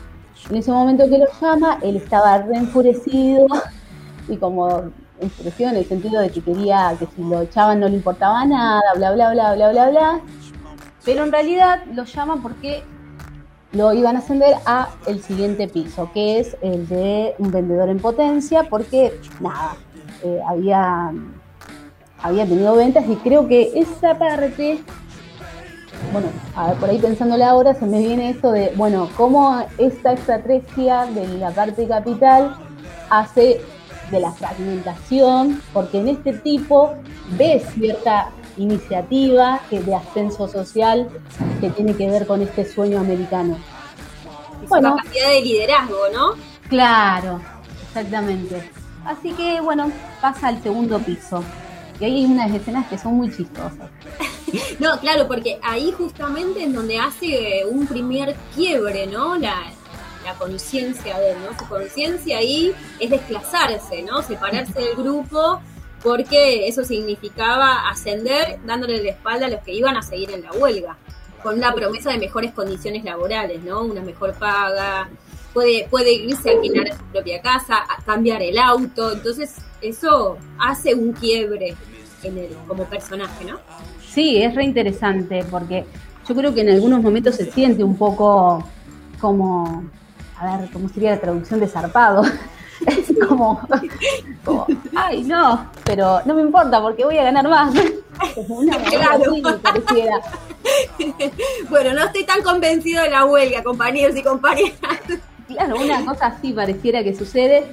En 0.50 0.58
ese 0.58 0.72
momento 0.72 1.10
que 1.10 1.18
lo 1.18 1.28
llama, 1.42 1.80
él 1.82 1.98
estaba 1.98 2.38
re 2.40 2.58
enfurecido 2.58 3.48
y 4.28 4.38
como 4.38 4.92
enfurecido 5.20 5.70
en 5.72 5.78
el 5.78 5.86
sentido 5.86 6.22
de 6.22 6.30
que 6.30 6.42
quería 6.42 6.96
que 6.98 7.06
si 7.08 7.22
lo 7.22 7.42
echaban 7.42 7.80
no 7.80 7.90
le 7.90 7.96
importaba 7.96 8.46
nada, 8.46 8.82
bla, 8.96 9.12
bla, 9.12 9.32
bla, 9.32 9.54
bla, 9.56 9.72
bla, 9.72 9.90
bla. 9.90 10.22
Pero 11.06 11.24
en 11.24 11.32
realidad 11.32 11.84
lo 11.94 12.04
llama 12.06 12.40
porque 12.42 12.84
lo 13.72 13.94
iban 13.94 14.16
a 14.16 14.20
ascender 14.20 14.56
a 14.66 14.90
el 15.08 15.22
siguiente 15.22 15.68
piso, 15.68 16.10
que 16.14 16.40
es 16.40 16.58
el 16.62 16.88
de 16.88 17.36
un 17.38 17.52
vendedor 17.52 17.90
en 17.90 18.00
potencia, 18.00 18.64
porque 18.64 19.14
nada, 19.40 19.76
eh, 20.24 20.40
había, 20.48 21.12
había 22.22 22.46
tenido 22.46 22.76
ventas 22.76 23.08
y 23.08 23.16
creo 23.18 23.48
que 23.48 23.72
esa 23.76 24.18
parte, 24.18 24.80
bueno, 26.12 26.28
a 26.56 26.70
ver, 26.70 26.78
por 26.78 26.90
ahí 26.90 27.00
pensándole 27.00 27.44
ahora, 27.44 27.74
se 27.74 27.86
me 27.86 28.00
viene 28.00 28.32
esto 28.32 28.52
de, 28.52 28.72
bueno, 28.76 29.10
cómo 29.16 29.64
esta 29.78 30.14
estrategia 30.14 31.06
de 31.06 31.28
la 31.38 31.52
parte 31.52 31.88
capital 31.88 32.56
hace 33.10 33.62
de 34.12 34.20
la 34.20 34.32
fragmentación, 34.32 35.62
porque 35.74 36.00
en 36.00 36.10
este 36.10 36.34
tipo 36.34 36.96
ves 37.38 37.64
cierta 37.76 38.32
iniciativa 38.58 39.62
que 39.70 39.82
de 39.82 39.96
ascenso 39.96 40.48
social 40.48 41.10
que 41.62 41.70
tiene 41.70 41.96
que 41.96 42.10
ver 42.10 42.26
con 42.26 42.42
este 42.42 42.66
sueño 42.66 43.00
americano. 43.00 43.58
bueno, 44.68 44.96
capacidad 44.96 45.30
de 45.30 45.42
liderazgo, 45.42 45.98
¿no? 46.14 46.34
Claro, 46.68 47.40
exactamente. 47.88 48.70
Así 49.06 49.32
que 49.34 49.62
bueno, 49.62 49.92
pasa 50.22 50.48
al 50.48 50.62
segundo 50.62 51.00
piso. 51.00 51.44
Y 52.00 52.06
ahí 52.06 52.16
hay 52.18 52.26
unas 52.26 52.52
escenas 52.52 52.88
que 52.88 52.98
son 52.98 53.16
muy 53.16 53.30
chistosas. 53.30 53.90
no, 54.80 55.00
claro, 55.00 55.28
porque 55.28 55.60
ahí 55.62 55.92
justamente 55.92 56.64
es 56.64 56.74
donde 56.74 57.00
hace 57.00 57.64
un 57.66 57.88
primer 57.88 58.36
quiebre, 58.56 59.08
¿no? 59.08 59.38
La, 59.38 59.72
la 60.24 60.34
conciencia 60.36 61.18
de 61.20 61.32
él, 61.32 61.38
¿no? 61.44 61.58
Su 61.58 61.68
conciencia 61.68 62.38
ahí 62.38 62.74
es 63.00 63.10
desplazarse, 63.10 64.02
¿no? 64.04 64.22
Separarse 64.22 64.80
del 64.80 64.96
grupo 64.96 65.62
porque 66.04 66.68
eso 66.68 66.84
significaba 66.84 67.90
ascender 67.90 68.60
dándole 68.66 69.04
la 69.04 69.12
espalda 69.12 69.48
a 69.48 69.50
los 69.50 69.62
que 69.62 69.74
iban 69.74 69.98
a 69.98 70.02
seguir 70.02 70.32
en 70.32 70.44
la 70.44 70.52
huelga, 70.54 70.98
con 71.44 71.56
una 71.56 71.74
promesa 71.74 72.12
de 72.12 72.18
mejores 72.18 72.52
condiciones 72.52 73.04
laborales, 73.04 73.62
¿no? 73.64 73.82
Una 73.82 74.02
mejor 74.02 74.34
paga, 74.34 75.10
puede, 75.54 75.88
puede 75.90 76.14
irse 76.14 76.50
a 76.50 76.54
alquilar 76.54 76.92
a 76.92 76.98
su 76.98 77.04
propia 77.06 77.42
casa, 77.42 77.84
cambiar 78.06 78.42
el 78.42 78.58
auto, 78.58 79.12
entonces 79.12 79.56
eso 79.82 80.38
hace 80.58 80.94
un 80.94 81.14
quiebre 81.14 81.76
en 82.24 82.38
él 82.38 82.58
como 82.68 82.86
personaje, 82.86 83.46
¿no? 83.46 83.60
Sí, 84.20 84.44
es 84.44 84.54
re 84.54 84.66
interesante 84.66 85.46
porque 85.50 85.86
yo 86.28 86.36
creo 86.36 86.54
que 86.54 86.60
en 86.60 86.72
algunos 86.72 87.02
momentos 87.02 87.36
se 87.36 87.50
siente 87.50 87.86
un 87.86 87.96
poco 87.96 88.62
como, 89.18 89.86
a 90.38 90.58
ver, 90.58 90.70
¿cómo 90.74 90.90
sería 90.90 91.12
la 91.12 91.22
traducción 91.22 91.62
de 91.62 91.70
zarpado? 91.70 92.24
es 92.86 93.14
como, 93.26 93.62
ay, 94.94 95.24
no, 95.24 95.70
pero 95.86 96.20
no 96.26 96.34
me 96.34 96.42
importa 96.42 96.82
porque 96.82 97.06
voy 97.06 97.18
a 97.18 97.24
ganar 97.24 97.48
más. 97.48 97.74
una 98.50 98.76
claro. 98.76 99.32
bueno, 101.70 101.94
no 101.94 102.04
estoy 102.04 102.26
tan 102.26 102.42
convencido 102.42 103.04
de 103.04 103.12
la 103.12 103.24
huelga, 103.24 103.64
compañeros 103.64 104.18
y 104.18 104.22
compañeras. 104.22 105.00
Claro, 105.48 105.80
una 105.80 106.04
cosa 106.04 106.26
así 106.26 106.52
pareciera 106.52 107.06
que 107.06 107.16
sucede. 107.16 107.64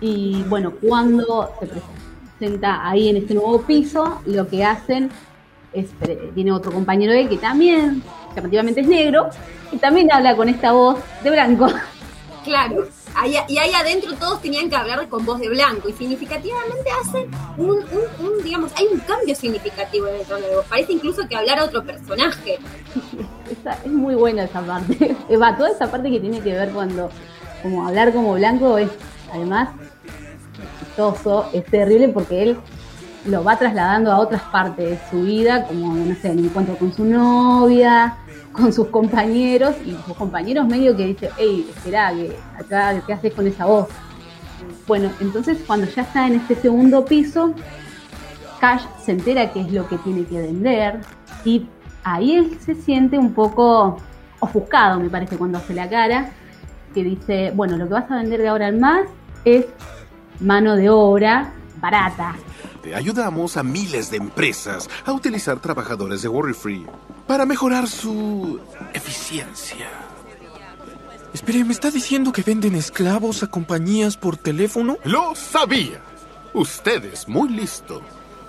Y 0.00 0.42
bueno, 0.44 0.72
cuando 0.80 1.50
se 1.60 1.66
presenta 1.66 2.88
ahí 2.88 3.10
en 3.10 3.18
este 3.18 3.34
nuevo 3.34 3.60
piso, 3.60 4.22
lo 4.24 4.48
que 4.48 4.64
hacen 4.64 5.10
es, 5.76 5.88
tiene 6.34 6.52
otro 6.52 6.72
compañero 6.72 7.12
de 7.12 7.22
él 7.22 7.28
que 7.28 7.38
también, 7.38 8.02
llamativamente 8.34 8.80
es 8.80 8.88
negro, 8.88 9.30
y 9.72 9.76
también 9.78 10.10
habla 10.12 10.36
con 10.36 10.48
esta 10.48 10.72
voz 10.72 10.98
de 11.22 11.30
blanco. 11.30 11.68
Claro 12.44 12.86
y 13.24 13.58
ahí 13.58 13.72
adentro 13.72 14.14
todos 14.14 14.42
tenían 14.42 14.68
que 14.68 14.76
hablar 14.76 15.08
con 15.08 15.24
voz 15.24 15.40
de 15.40 15.48
blanco 15.48 15.88
y 15.88 15.92
significativamente 15.92 16.90
hacen 17.00 17.30
un, 17.56 17.82
digamos, 18.44 18.72
hay 18.76 18.86
un 18.92 19.00
cambio 19.00 19.34
significativo 19.34 20.06
tono 20.28 20.46
de 20.46 20.56
voz. 20.56 20.66
Parece 20.66 20.92
incluso 20.92 21.26
que 21.26 21.36
hablar 21.36 21.58
a 21.58 21.64
otro 21.64 21.82
personaje. 21.84 22.58
es 23.84 23.90
muy 23.90 24.14
buena 24.14 24.44
esa 24.44 24.60
parte. 24.60 25.16
Eva, 25.28 25.56
toda 25.56 25.70
esa 25.70 25.90
parte 25.90 26.10
que 26.10 26.20
tiene 26.20 26.40
que 26.40 26.52
ver 26.52 26.70
cuando, 26.70 27.10
como 27.62 27.86
hablar 27.86 28.12
como 28.12 28.34
blanco 28.34 28.76
es, 28.76 28.90
además, 29.32 29.70
chistoso, 30.80 31.48
es 31.52 31.64
terrible 31.64 32.08
porque 32.08 32.42
él 32.42 32.56
lo 33.26 33.42
va 33.42 33.56
trasladando 33.56 34.12
a 34.12 34.18
otras 34.18 34.42
partes 34.42 34.90
de 34.90 34.98
su 35.10 35.22
vida, 35.22 35.64
como, 35.64 35.94
no 35.94 36.14
sé, 36.14 36.32
el 36.32 36.44
encuentro 36.44 36.76
con 36.76 36.92
su 36.92 37.04
novia, 37.04 38.16
con 38.52 38.72
sus 38.72 38.88
compañeros 38.88 39.74
y 39.84 39.92
sus 40.06 40.16
compañeros 40.16 40.66
medio 40.66 40.96
que 40.96 41.06
dicen, 41.06 41.30
hey, 41.36 41.70
espera, 41.74 42.12
que 42.12 42.36
acá, 42.58 43.00
¿qué 43.06 43.12
haces 43.12 43.34
con 43.34 43.46
esa 43.46 43.66
voz? 43.66 43.88
Bueno, 44.86 45.10
entonces 45.20 45.58
cuando 45.66 45.86
ya 45.86 46.02
está 46.02 46.26
en 46.26 46.36
este 46.36 46.54
segundo 46.54 47.04
piso, 47.04 47.54
Cash 48.60 48.84
se 49.04 49.12
entera 49.12 49.52
qué 49.52 49.60
es 49.60 49.72
lo 49.72 49.86
que 49.88 49.98
tiene 49.98 50.24
que 50.24 50.40
vender 50.40 51.00
y 51.44 51.66
ahí 52.04 52.36
él 52.36 52.58
se 52.60 52.74
siente 52.74 53.18
un 53.18 53.34
poco 53.34 53.98
ofuscado, 54.40 55.00
me 55.00 55.10
parece, 55.10 55.36
cuando 55.36 55.58
hace 55.58 55.74
la 55.74 55.88
cara, 55.88 56.30
que 56.94 57.02
dice, 57.02 57.52
bueno, 57.54 57.76
lo 57.76 57.86
que 57.86 57.94
vas 57.94 58.10
a 58.10 58.16
vender 58.16 58.40
de 58.40 58.48
ahora 58.48 58.68
en 58.68 58.80
más 58.80 59.06
es 59.44 59.66
mano 60.40 60.76
de 60.76 60.88
obra 60.88 61.52
barata. 61.80 62.36
Ayudamos 62.94 63.56
a 63.56 63.62
miles 63.62 64.10
de 64.10 64.18
empresas 64.18 64.88
a 65.04 65.12
utilizar 65.12 65.60
trabajadores 65.60 66.22
de 66.22 66.28
Worry 66.28 66.54
Free 66.54 66.86
para 67.26 67.46
mejorar 67.46 67.88
su 67.88 68.60
eficiencia. 68.94 69.88
Espere, 71.32 71.64
¿me 71.64 71.72
está 71.72 71.90
diciendo 71.90 72.32
que 72.32 72.42
venden 72.42 72.74
esclavos 72.74 73.42
a 73.42 73.48
compañías 73.48 74.16
por 74.16 74.36
teléfono? 74.36 74.96
Lo 75.04 75.34
sabía. 75.34 76.00
Usted 76.54 77.04
es 77.04 77.28
muy 77.28 77.50
listo. 77.50 78.00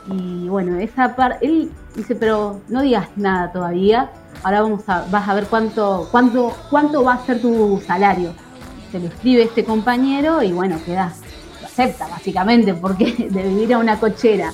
Y 0.10 0.48
bueno, 0.48 0.80
esa 0.80 1.16
parte, 1.16 1.46
él 1.46 1.72
dice, 1.96 2.16
pero 2.16 2.62
no 2.70 2.82
digas 2.82 3.10
nada 3.18 3.52
todavía. 3.52 4.10
Ahora 4.44 4.62
vamos 4.62 4.88
a, 4.88 5.06
vas 5.12 5.28
a 5.28 5.34
ver 5.34 5.48
cuánto, 5.48 6.08
cuánto, 6.12 6.56
cuánto 6.70 7.04
va 7.04 7.16
a 7.16 7.26
ser 7.26 7.42
tu 7.42 7.82
salario. 7.86 8.34
Se 8.92 9.00
lo 9.00 9.08
escribe 9.08 9.44
este 9.44 9.66
compañero 9.66 10.42
y 10.42 10.54
bueno, 10.54 10.80
queda, 10.86 11.08
lo 11.08 11.27
acepta 11.78 12.08
básicamente, 12.08 12.74
porque 12.74 13.06
de 13.30 13.44
vivir 13.44 13.74
a 13.74 13.78
una 13.78 14.00
cochera 14.00 14.54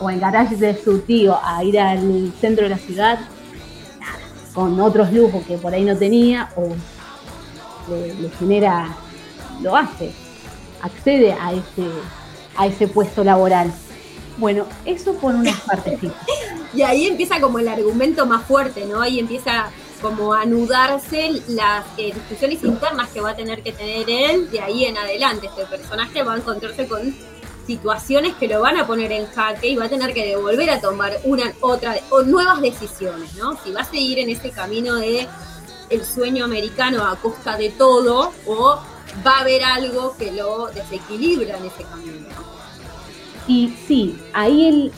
o 0.00 0.10
en 0.10 0.20
garaje 0.20 0.56
de 0.56 0.80
su 0.80 1.00
tío 1.00 1.38
a 1.42 1.62
ir 1.64 1.78
al 1.78 2.32
centro 2.40 2.64
de 2.64 2.70
la 2.70 2.78
ciudad, 2.78 3.18
con 4.54 4.78
otros 4.80 5.12
lujos 5.12 5.44
que 5.46 5.56
por 5.56 5.72
ahí 5.72 5.84
no 5.84 5.96
tenía 5.96 6.50
o 6.56 6.68
le, 7.90 8.28
genera, 8.38 8.88
lo 9.60 9.76
hace, 9.76 10.12
accede 10.82 11.32
a 11.32 11.52
ese, 11.52 11.88
a 12.56 12.66
ese 12.66 12.86
puesto 12.86 13.24
laboral. 13.24 13.72
Bueno, 14.38 14.66
eso 14.84 15.14
por 15.14 15.34
una 15.34 15.52
parte 15.66 15.98
y 16.74 16.82
ahí 16.82 17.06
empieza 17.06 17.40
como 17.40 17.58
el 17.58 17.68
argumento 17.68 18.26
más 18.26 18.44
fuerte, 18.44 18.86
¿no? 18.86 19.00
Ahí 19.00 19.18
empieza 19.18 19.70
como 20.02 20.34
anudarse 20.34 21.42
las 21.48 21.86
eh, 21.96 22.12
discusiones 22.12 22.62
internas 22.62 23.08
que 23.10 23.20
va 23.20 23.30
a 23.30 23.36
tener 23.36 23.62
que 23.62 23.72
tener 23.72 24.10
él 24.10 24.50
de 24.50 24.60
ahí 24.60 24.84
en 24.84 24.98
adelante. 24.98 25.46
Este 25.46 25.64
personaje 25.64 26.22
va 26.22 26.34
a 26.34 26.36
encontrarse 26.38 26.86
con 26.86 27.14
situaciones 27.66 28.34
que 28.34 28.48
lo 28.48 28.60
van 28.60 28.76
a 28.76 28.86
poner 28.86 29.12
en 29.12 29.26
jaque 29.26 29.68
y 29.68 29.76
va 29.76 29.84
a 29.84 29.88
tener 29.88 30.12
que 30.12 30.26
devolver 30.26 30.68
a 30.70 30.80
tomar 30.80 31.16
una 31.24 31.52
otra 31.60 31.96
o 32.10 32.22
nuevas 32.22 32.60
decisiones, 32.60 33.34
¿no? 33.36 33.56
Si 33.62 33.70
va 33.70 33.82
a 33.82 33.84
seguir 33.84 34.18
en 34.18 34.30
ese 34.30 34.50
camino 34.50 34.96
de 34.96 35.28
el 35.88 36.04
sueño 36.04 36.44
americano 36.44 37.04
a 37.04 37.16
costa 37.16 37.56
de 37.56 37.70
todo 37.70 38.32
o 38.46 38.80
va 39.24 39.36
a 39.36 39.40
haber 39.40 39.62
algo 39.62 40.16
que 40.16 40.32
lo 40.32 40.66
desequilibra 40.68 41.56
en 41.58 41.66
ese 41.66 41.84
camino. 41.84 42.28
Y 43.46 43.74
sí, 43.86 44.18
ahí 44.32 44.66
él 44.66 44.92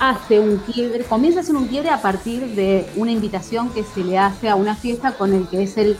hace 0.00 0.40
un 0.40 0.56
quiebre, 0.56 1.04
comienza 1.04 1.40
a 1.40 1.42
hacer 1.42 1.54
un 1.54 1.68
quiebre 1.68 1.90
a 1.90 2.00
partir 2.00 2.54
de 2.54 2.86
una 2.96 3.12
invitación 3.12 3.70
que 3.70 3.84
se 3.84 4.02
le 4.02 4.18
hace 4.18 4.48
a 4.48 4.56
una 4.56 4.74
fiesta 4.74 5.12
con 5.12 5.34
el 5.34 5.46
que 5.46 5.62
es 5.62 5.76
el 5.76 5.96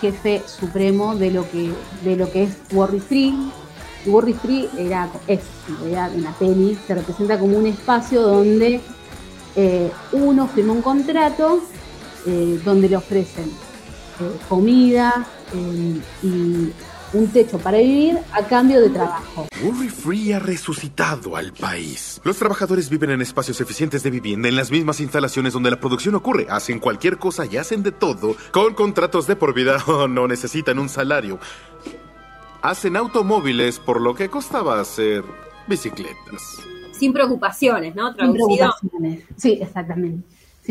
jefe 0.00 0.42
supremo 0.46 1.14
de 1.14 1.30
lo 1.30 1.48
que 1.50 1.70
de 2.02 2.16
lo 2.16 2.32
que 2.32 2.44
es 2.44 2.56
Worry 2.72 3.00
Free, 3.00 3.52
Worry 4.06 4.32
Free 4.32 4.68
era, 4.78 5.10
es 5.26 5.40
en 5.84 6.24
peli, 6.38 6.78
se 6.86 6.94
representa 6.94 7.38
como 7.38 7.58
un 7.58 7.66
espacio 7.66 8.22
donde 8.22 8.80
eh, 9.54 9.90
uno 10.12 10.48
firma 10.48 10.72
un 10.72 10.80
contrato 10.80 11.60
eh, 12.26 12.58
donde 12.64 12.88
le 12.88 12.96
ofrecen 12.96 13.44
eh, 13.44 14.36
comida 14.48 15.26
y 16.22 16.72
un 17.12 17.28
techo 17.28 17.58
para 17.58 17.78
vivir 17.78 18.18
a 18.32 18.42
cambio 18.46 18.80
de 18.80 18.90
trabajo. 18.90 19.46
Worry 19.64 19.88
Free 19.88 20.32
ha 20.32 20.38
resucitado 20.38 21.36
al 21.36 21.52
país. 21.52 22.20
Los 22.24 22.36
trabajadores 22.38 22.88
viven 22.88 23.10
en 23.10 23.20
espacios 23.20 23.60
eficientes 23.60 24.02
de 24.02 24.10
vivienda, 24.10 24.48
en 24.48 24.56
las 24.56 24.70
mismas 24.70 25.00
instalaciones 25.00 25.52
donde 25.52 25.70
la 25.70 25.80
producción 25.80 26.14
ocurre. 26.14 26.46
Hacen 26.48 26.78
cualquier 26.78 27.18
cosa 27.18 27.46
y 27.46 27.56
hacen 27.56 27.82
de 27.82 27.92
todo, 27.92 28.36
con 28.52 28.74
contratos 28.74 29.26
de 29.26 29.36
por 29.36 29.54
vida 29.54 29.78
o 29.86 30.06
no 30.08 30.28
necesitan 30.28 30.78
un 30.78 30.88
salario. 30.88 31.38
hacen 32.62 32.96
automóviles 32.96 33.78
por 33.78 34.00
lo 34.00 34.14
que 34.14 34.28
costaba 34.28 34.80
hacer 34.80 35.24
bicicletas. 35.66 36.58
Sin 36.92 37.12
preocupaciones, 37.12 37.94
¿no? 37.94 38.08
Sin 38.08 38.16
Traducido. 38.16 38.46
preocupaciones. 38.46 39.24
Sí, 39.36 39.58
exactamente. 39.60 40.22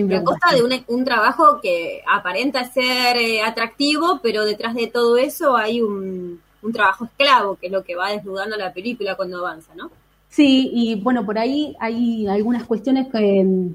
Pero 0.08 0.22
a 0.22 0.24
costa 0.24 0.56
de 0.56 0.64
un, 0.64 0.72
un 0.88 1.04
trabajo 1.06 1.60
que 1.62 2.02
aparenta 2.08 2.64
ser 2.72 3.18
eh, 3.18 3.42
atractivo, 3.42 4.20
pero 4.24 4.46
detrás 4.46 4.76
de 4.76 4.88
todo 4.88 5.18
eso 5.18 5.58
hay 5.58 5.82
un, 5.82 6.40
un 6.62 6.74
trabajo 6.74 7.06
esclavo, 7.06 7.56
que 7.56 7.68
es 7.68 7.72
lo 7.72 7.84
que 7.84 7.96
va 7.96 8.12
desnudando 8.12 8.56
la 8.58 8.72
película 8.74 9.16
cuando 9.16 9.40
avanza, 9.40 9.74
¿no? 9.76 9.92
Sí, 10.30 10.70
y 10.74 10.96
bueno, 10.96 11.26
por 11.26 11.38
ahí 11.40 11.76
hay 11.80 12.28
algunas 12.28 12.64
cuestiones 12.66 13.08
que... 13.12 13.44
mm, 13.44 13.70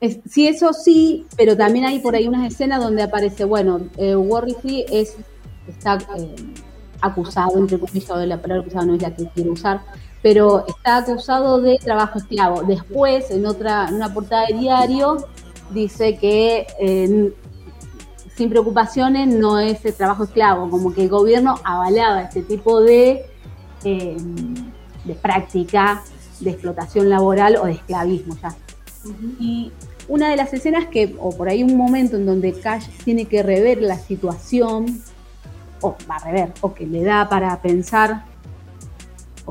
es- 0.00 0.18
sí, 0.28 0.46
eso 0.48 0.72
sí, 0.72 1.26
pero 1.36 1.56
también 1.56 1.84
hay 1.86 1.98
por 2.00 2.14
ahí 2.14 2.28
unas 2.28 2.46
escenas 2.52 2.82
donde 2.82 3.02
aparece, 3.02 3.44
bueno, 3.44 3.80
eh, 3.96 4.14
Warry 4.16 4.54
Free 4.60 4.84
es, 4.90 5.16
está 5.68 5.96
eh, 6.18 6.34
acusado, 7.00 7.56
entre 7.58 7.78
comillas, 7.78 8.26
la 8.26 8.40
palabra 8.40 8.62
acusado 8.62 8.86
no 8.86 8.94
es 8.94 9.02
la 9.02 9.14
que 9.14 9.26
quiero 9.34 9.52
usar, 9.52 9.80
pero 10.22 10.64
está 10.66 10.98
acusado 10.98 11.60
de 11.60 11.78
trabajo 11.78 12.18
esclavo. 12.18 12.62
Después, 12.62 13.30
en 13.30 13.44
otra, 13.44 13.88
en 13.88 13.96
una 13.96 14.14
portada 14.14 14.46
de 14.46 14.54
diario, 14.54 15.26
dice 15.70 16.16
que 16.16 16.66
eh, 16.80 17.32
sin 18.36 18.48
preocupaciones 18.48 19.28
no 19.28 19.58
es 19.58 19.84
el 19.84 19.94
trabajo 19.94 20.24
esclavo, 20.24 20.70
como 20.70 20.94
que 20.94 21.02
el 21.02 21.08
gobierno 21.08 21.56
avalaba 21.64 22.22
este 22.22 22.42
tipo 22.42 22.80
de, 22.80 23.26
eh, 23.84 24.16
de 25.04 25.14
práctica 25.14 26.02
de 26.40 26.50
explotación 26.50 27.08
laboral 27.08 27.56
o 27.56 27.66
de 27.66 27.72
esclavismo 27.72 28.36
ya. 28.40 28.54
Y 29.40 29.72
una 30.08 30.30
de 30.30 30.36
las 30.36 30.52
escenas 30.52 30.86
que, 30.86 31.16
o 31.18 31.36
por 31.36 31.48
ahí 31.48 31.62
un 31.62 31.76
momento 31.76 32.16
en 32.16 32.26
donde 32.26 32.52
Cash 32.52 32.88
tiene 33.04 33.26
que 33.26 33.42
rever 33.42 33.82
la 33.82 33.98
situación, 33.98 35.02
o 35.80 35.96
va 36.08 36.16
a 36.16 36.24
rever, 36.24 36.52
o 36.60 36.74
que 36.74 36.86
le 36.86 37.02
da 37.02 37.28
para 37.28 37.60
pensar 37.60 38.31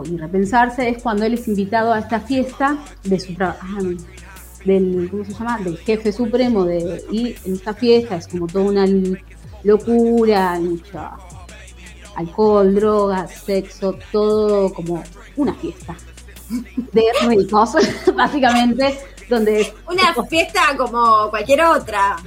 y 0.06 0.18
repensarse, 0.18 0.90
es 0.90 1.04
cuando 1.04 1.26
él 1.26 1.34
es 1.34 1.48
invitado 1.48 1.94
a 1.94 2.00
esta 2.00 2.20
fiesta 2.20 2.78
de 3.04 3.20
su 3.20 3.34
trabajo 3.34 3.82
del, 4.66 5.08
¿cómo 5.10 5.26
se 5.26 5.34
llama? 5.34 5.60
del 5.60 5.78
jefe 5.78 6.12
supremo 6.12 6.66
de, 6.66 7.04
y 7.12 7.36
en 7.46 7.54
esta 7.54 7.74
fiesta 7.74 8.16
es 8.16 8.28
como 8.28 8.48
toda 8.48 8.66
una 8.66 8.86
locura, 9.64 10.54
hay 10.54 10.64
mucho 10.64 11.00
alcohol, 12.16 12.76
drogas, 12.76 13.32
sexo, 13.32 13.98
todo 14.12 14.74
como 14.74 15.04
una 15.36 15.54
fiesta 15.56 15.96
de 16.92 17.04
ricos, 17.28 17.72
básicamente, 18.16 19.00
donde 19.30 19.74
Una 19.88 20.14
fiesta 20.26 20.76
como 20.78 21.30
cualquier 21.30 21.62
otra. 21.62 22.18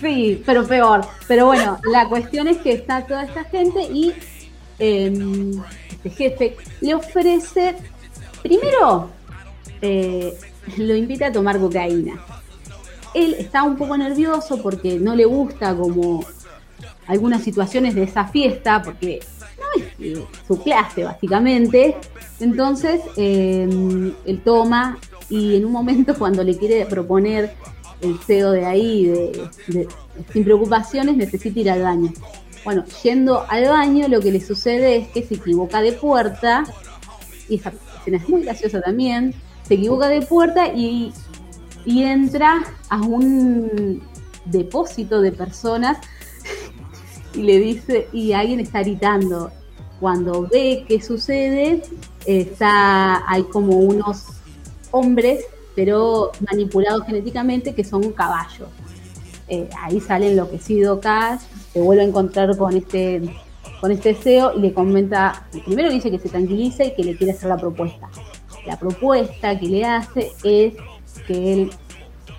Sí, 0.00 0.42
pero 0.44 0.66
peor. 0.66 1.06
Pero 1.28 1.46
bueno, 1.46 1.78
la 1.92 2.08
cuestión 2.08 2.48
es 2.48 2.58
que 2.58 2.72
está 2.72 3.06
toda 3.06 3.22
esta 3.22 3.44
gente 3.44 3.82
y 3.82 4.12
eh, 4.78 5.52
jefe 6.16 6.56
le 6.80 6.94
ofrece, 6.94 7.76
primero, 8.42 9.10
eh, 9.82 10.34
lo 10.76 10.94
invita 10.94 11.26
a 11.28 11.32
tomar 11.32 11.58
cocaína. 11.58 12.24
Él 13.14 13.34
está 13.38 13.62
un 13.62 13.76
poco 13.76 13.96
nervioso 13.96 14.60
porque 14.62 14.98
no 14.98 15.14
le 15.14 15.24
gusta 15.24 15.74
como 15.74 16.24
algunas 17.06 17.42
situaciones 17.42 17.94
de 17.94 18.02
esa 18.02 18.24
fiesta, 18.26 18.82
porque 18.82 19.20
no 19.58 19.82
es 19.82 19.88
eh, 20.18 20.22
su 20.46 20.62
clase 20.62 21.04
básicamente. 21.04 21.96
Entonces, 22.40 23.00
eh, 23.16 24.12
él 24.26 24.40
toma 24.44 24.98
y 25.30 25.56
en 25.56 25.64
un 25.64 25.72
momento 25.72 26.14
cuando 26.18 26.42
le 26.44 26.56
quiere 26.58 26.84
proponer 26.86 27.54
el 28.02 28.18
CEO 28.18 28.50
de 28.50 28.66
ahí, 28.66 29.06
de- 29.06 29.88
sin 30.32 30.44
preocupaciones, 30.44 31.16
necesita 31.16 31.60
ir 31.60 31.70
al 31.70 31.82
baño. 31.82 32.12
Bueno, 32.66 32.84
yendo 33.04 33.46
al 33.48 33.68
baño, 33.68 34.08
lo 34.08 34.20
que 34.20 34.32
le 34.32 34.40
sucede 34.40 34.96
es 34.96 35.08
que 35.10 35.22
se 35.22 35.36
equivoca 35.36 35.80
de 35.80 35.92
puerta, 35.92 36.64
y 37.48 37.60
esa 37.60 37.72
escena 38.00 38.16
es 38.16 38.28
muy 38.28 38.42
graciosa 38.42 38.80
también, 38.80 39.34
se 39.62 39.74
equivoca 39.74 40.08
de 40.08 40.20
puerta 40.22 40.66
y, 40.74 41.12
y 41.84 42.02
entra 42.02 42.64
a 42.88 43.00
un 43.02 44.02
depósito 44.46 45.20
de 45.20 45.30
personas 45.30 45.98
y 47.34 47.42
le 47.42 47.60
dice, 47.60 48.08
y 48.12 48.32
alguien 48.32 48.58
está 48.58 48.80
gritando. 48.80 49.52
Cuando 50.00 50.48
ve 50.48 50.86
qué 50.88 51.00
sucede, 51.00 51.84
está, 52.26 53.30
hay 53.30 53.44
como 53.44 53.76
unos 53.76 54.24
hombres, 54.90 55.44
pero 55.76 56.32
manipulados 56.50 57.06
genéticamente, 57.06 57.76
que 57.76 57.84
son 57.84 58.10
caballos. 58.10 58.70
Eh, 59.46 59.70
ahí 59.80 60.00
sale 60.00 60.32
enloquecido 60.32 61.00
Cash, 61.00 61.42
se 61.76 61.82
vuelve 61.82 62.04
a 62.04 62.06
encontrar 62.06 62.56
con 62.56 62.74
este 62.74 63.20
con 63.82 63.92
este 63.92 64.14
CEO 64.14 64.56
y 64.56 64.60
le 64.60 64.72
comenta, 64.72 65.46
primero 65.66 65.90
dice 65.90 66.10
que 66.10 66.18
se 66.18 66.30
tranquilice 66.30 66.86
y 66.86 66.94
que 66.94 67.04
le 67.04 67.14
quiere 67.14 67.34
hacer 67.34 67.50
la 67.50 67.58
propuesta. 67.58 68.08
La 68.66 68.78
propuesta 68.78 69.58
que 69.60 69.66
le 69.66 69.84
hace 69.84 70.32
es 70.42 70.72
que 71.26 71.52
él, 71.52 71.70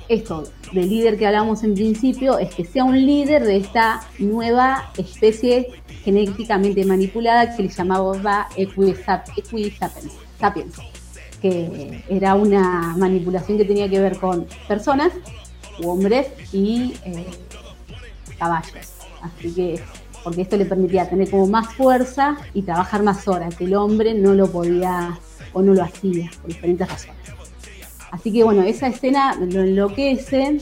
esto 0.10 0.46
del 0.74 0.90
líder 0.90 1.20
que 1.20 1.28
hablamos 1.28 1.64
en 1.64 1.76
principio, 1.76 2.40
es 2.40 2.56
que 2.56 2.66
sea 2.66 2.84
un 2.84 2.98
líder 3.06 3.44
de 3.44 3.58
esta 3.58 4.02
nueva 4.18 4.92
especie 4.98 5.68
genéticamente 6.04 6.84
manipulada 6.84 7.56
que 7.56 7.62
le 7.62 7.70
llamaba 7.70 8.48
Equisapiens, 8.56 10.14
sapiens, 10.40 10.74
que 11.44 12.04
era 12.10 12.34
una 12.34 12.96
manipulación 12.98 13.60
que 13.60 13.66
tenía 13.66 13.88
que 13.88 14.00
ver 14.00 14.18
con 14.18 14.48
personas, 14.68 15.14
hombres 15.84 16.26
y 16.52 16.96
eh, 17.06 17.28
caballos. 18.40 18.97
Así 19.22 19.54
que, 19.54 19.80
porque 20.24 20.42
esto 20.42 20.58
le 20.58 20.66
permitía 20.66 21.10
tener 21.10 21.30
como 21.30 21.48
más 21.48 21.74
fuerza 21.74 22.38
y 22.54 22.62
trabajar 22.62 23.04
más 23.04 23.28
horas, 23.28 23.56
que 23.56 23.66
el 23.66 23.76
hombre 23.76 24.14
no 24.14 24.34
lo 24.34 24.52
podía 24.52 25.18
o 25.54 25.62
no 25.62 25.74
lo 25.74 25.84
hacía, 25.84 26.30
por 26.42 26.48
diferentes 26.48 26.88
razones. 26.88 27.16
Así 28.12 28.32
que 28.32 28.44
bueno, 28.44 28.64
esa 28.64 28.88
escena 28.88 29.36
lo 29.36 29.62
enloquece 29.62 30.58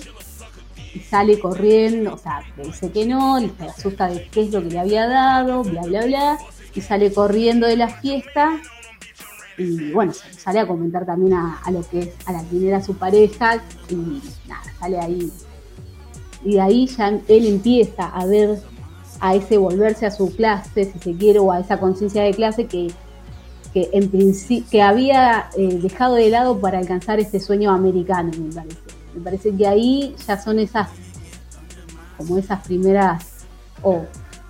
y 0.93 0.99
sale 0.99 1.39
corriendo, 1.39 2.13
o 2.13 2.17
sea, 2.17 2.41
le 2.57 2.65
dice 2.65 2.91
que 2.91 3.05
no, 3.05 3.39
se 3.39 3.65
asusta 3.65 4.07
de 4.07 4.27
qué 4.29 4.43
es 4.43 4.51
lo 4.51 4.61
que 4.61 4.69
le 4.69 4.79
había 4.79 5.07
dado, 5.07 5.63
bla, 5.63 5.81
bla, 5.81 6.05
bla, 6.05 6.37
y 6.73 6.81
sale 6.81 7.11
corriendo 7.11 7.67
de 7.67 7.77
la 7.77 7.89
fiesta 7.89 8.59
y 9.57 9.91
bueno, 9.91 10.13
sale 10.13 10.59
a 10.59 10.67
comentar 10.67 11.05
también 11.05 11.33
a, 11.33 11.59
a 11.63 11.71
lo 11.71 11.87
que 11.87 11.99
es, 11.99 12.09
a 12.25 12.33
la 12.33 12.43
quien 12.43 12.67
era 12.67 12.83
su 12.83 12.95
pareja 12.97 13.63
y 13.89 14.21
nada, 14.47 14.63
sale 14.79 14.99
ahí. 14.99 15.31
Y 16.45 16.53
de 16.53 16.61
ahí 16.61 16.87
ya 16.87 17.09
él 17.09 17.47
empieza 17.47 18.05
a 18.05 18.25
ver 18.27 18.59
a 19.19 19.33
ese 19.35 19.57
volverse 19.57 20.05
a 20.05 20.11
su 20.11 20.33
clase, 20.35 20.85
si 20.85 20.99
se 20.99 21.17
quiere, 21.17 21.39
o 21.39 21.51
a 21.51 21.59
esa 21.59 21.79
conciencia 21.79 22.21
de 22.21 22.33
clase 22.33 22.67
que, 22.67 22.91
que 23.73 23.89
en 23.91 24.11
que 24.69 24.81
había 24.81 25.49
eh, 25.57 25.79
dejado 25.81 26.15
de 26.15 26.29
lado 26.29 26.59
para 26.59 26.77
alcanzar 26.77 27.19
ese 27.19 27.39
sueño 27.39 27.71
americano, 27.71 28.31
me 28.37 28.53
parece. 28.53 28.77
Me 29.15 29.21
parece 29.21 29.55
que 29.55 29.65
ahí 29.65 30.15
ya 30.27 30.39
son 30.39 30.59
esas, 30.59 30.89
como 32.17 32.37
esas 32.37 32.63
primeras, 32.65 33.45
o 33.81 34.05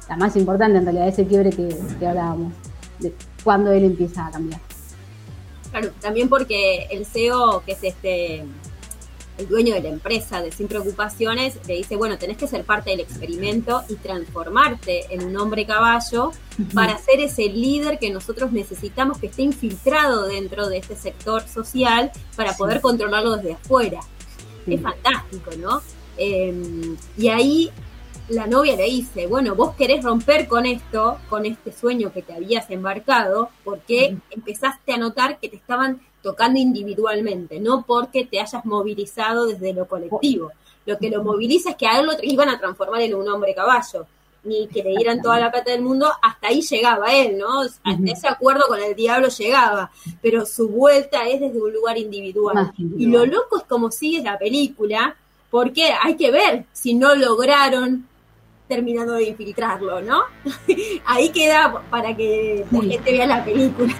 la 0.09 0.17
más 0.17 0.35
importante 0.35 0.77
en 0.77 0.83
realidad, 0.83 1.07
ese 1.07 1.25
quiebre 1.25 1.51
que, 1.51 1.69
que 1.97 2.07
hablábamos, 2.07 2.51
de 2.99 3.13
cuando 3.43 3.71
él 3.71 3.85
empieza 3.85 4.27
a 4.27 4.31
cambiar. 4.31 4.59
Claro, 5.71 5.91
también 6.01 6.27
porque 6.27 6.87
el 6.91 7.05
CEO, 7.05 7.63
que 7.65 7.73
es 7.73 7.83
este 7.83 8.43
el 9.37 9.47
dueño 9.47 9.73
de 9.73 9.81
la 9.81 9.89
empresa 9.89 10.41
de 10.41 10.51
Sin 10.51 10.67
Preocupaciones, 10.67 11.59
le 11.67 11.75
dice, 11.75 11.95
bueno, 11.95 12.17
tenés 12.17 12.37
que 12.37 12.47
ser 12.47 12.63
parte 12.63 12.91
del 12.91 13.01
experimento 13.01 13.83
y 13.89 13.95
transformarte 13.95 15.13
en 15.13 15.25
un 15.25 15.35
hombre 15.37 15.65
caballo 15.65 16.31
para 16.73 16.97
ser 16.97 17.19
ese 17.19 17.49
líder 17.49 17.99
que 17.99 18.09
nosotros 18.09 18.51
necesitamos 18.51 19.17
que 19.17 19.27
esté 19.27 19.41
infiltrado 19.41 20.25
dentro 20.27 20.69
de 20.69 20.77
este 20.77 20.95
sector 20.95 21.47
social 21.47 22.11
para 22.35 22.53
poder 22.53 22.81
controlarlo 22.81 23.35
desde 23.35 23.53
afuera. 23.53 23.99
Es 24.65 24.81
fantástico, 24.81 25.51
¿no? 25.59 25.81
Eh, 26.17 26.95
y 27.17 27.27
ahí 27.27 27.71
la 28.29 28.47
novia 28.47 28.75
le 28.75 28.85
dice, 28.85 29.27
bueno, 29.27 29.55
vos 29.55 29.75
querés 29.75 30.03
romper 30.03 30.47
con 30.47 30.65
esto, 30.65 31.19
con 31.29 31.45
este 31.45 31.71
sueño 31.71 32.11
que 32.11 32.21
te 32.21 32.33
habías 32.33 32.69
embarcado, 32.71 33.49
porque 33.63 34.17
empezaste 34.31 34.93
a 34.93 34.97
notar 34.97 35.39
que 35.39 35.49
te 35.49 35.57
estaban 35.57 36.01
tocando 36.25 36.59
individualmente, 36.59 37.59
no 37.59 37.85
porque 37.85 38.25
te 38.25 38.39
hayas 38.39 38.65
movilizado 38.65 39.45
desde 39.45 39.73
lo 39.73 39.87
colectivo. 39.87 40.51
Lo 40.87 40.97
que 40.97 41.11
lo 41.11 41.23
moviliza 41.23 41.69
es 41.69 41.75
que 41.75 41.85
a 41.85 41.99
él 41.99 42.07
lo 42.07 42.13
iban 42.23 42.49
a 42.49 42.57
transformar 42.57 43.01
en 43.01 43.13
un 43.13 43.27
hombre 43.27 43.53
caballo, 43.53 44.07
ni 44.43 44.65
que 44.65 44.81
le 44.81 44.95
dieran 44.95 45.21
toda 45.21 45.39
la 45.39 45.51
plata 45.51 45.69
del 45.69 45.83
mundo, 45.83 46.11
hasta 46.23 46.47
ahí 46.47 46.63
llegaba 46.63 47.13
él, 47.13 47.37
¿no? 47.37 47.61
Hasta 47.61 48.11
ese 48.11 48.27
acuerdo 48.27 48.63
con 48.67 48.81
el 48.81 48.95
diablo 48.95 49.27
llegaba, 49.27 49.91
pero 50.19 50.47
su 50.47 50.67
vuelta 50.67 51.27
es 51.27 51.41
desde 51.41 51.61
un 51.61 51.71
lugar 51.71 51.95
individual. 51.99 52.73
Y 52.97 53.05
lo 53.05 53.23
loco 53.27 53.57
es 53.57 53.63
como 53.65 53.91
sigue 53.91 54.23
la 54.23 54.39
película, 54.39 55.15
porque 55.51 55.91
hay 56.01 56.15
que 56.15 56.31
ver 56.31 56.65
si 56.73 56.95
no 56.95 57.13
lograron 57.13 58.07
terminando 58.67 59.13
de 59.13 59.25
infiltrarlo, 59.25 60.01
¿no? 60.01 60.23
Ahí 61.05 61.29
queda 61.29 61.83
para 61.91 62.17
que 62.17 62.65
la 62.71 62.81
gente 62.81 63.11
vea 63.11 63.27
la 63.27 63.45
película. 63.45 63.93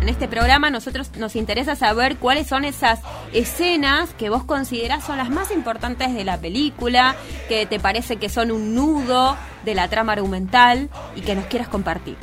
En 0.00 0.08
este 0.08 0.28
programa 0.28 0.70
nosotros 0.70 1.10
nos 1.18 1.36
interesa 1.36 1.76
saber 1.76 2.16
cuáles 2.16 2.46
son 2.46 2.64
esas 2.64 3.00
escenas 3.34 4.14
que 4.14 4.30
vos 4.30 4.44
considerás 4.44 5.04
son 5.04 5.18
las 5.18 5.28
más 5.28 5.50
importantes 5.50 6.14
de 6.14 6.24
la 6.24 6.38
película, 6.38 7.16
que 7.48 7.66
te 7.66 7.78
parece 7.78 8.16
que 8.16 8.30
son 8.30 8.50
un 8.50 8.74
nudo 8.74 9.36
de 9.62 9.74
la 9.74 9.88
trama 9.88 10.12
argumental 10.12 10.88
y 11.14 11.20
que 11.20 11.34
nos 11.34 11.44
quieras 11.46 11.68
compartir. 11.68 12.16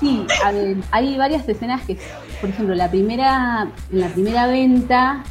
Sí, 0.00 0.26
a 0.44 0.50
ver, 0.50 0.78
hay 0.90 1.16
varias 1.16 1.48
escenas 1.48 1.82
que, 1.82 1.96
por 2.40 2.50
ejemplo, 2.50 2.74
la 2.74 2.90
primera, 2.90 3.68
en 3.92 4.00
la 4.00 4.08
primera 4.08 4.48
venta, 4.48 5.22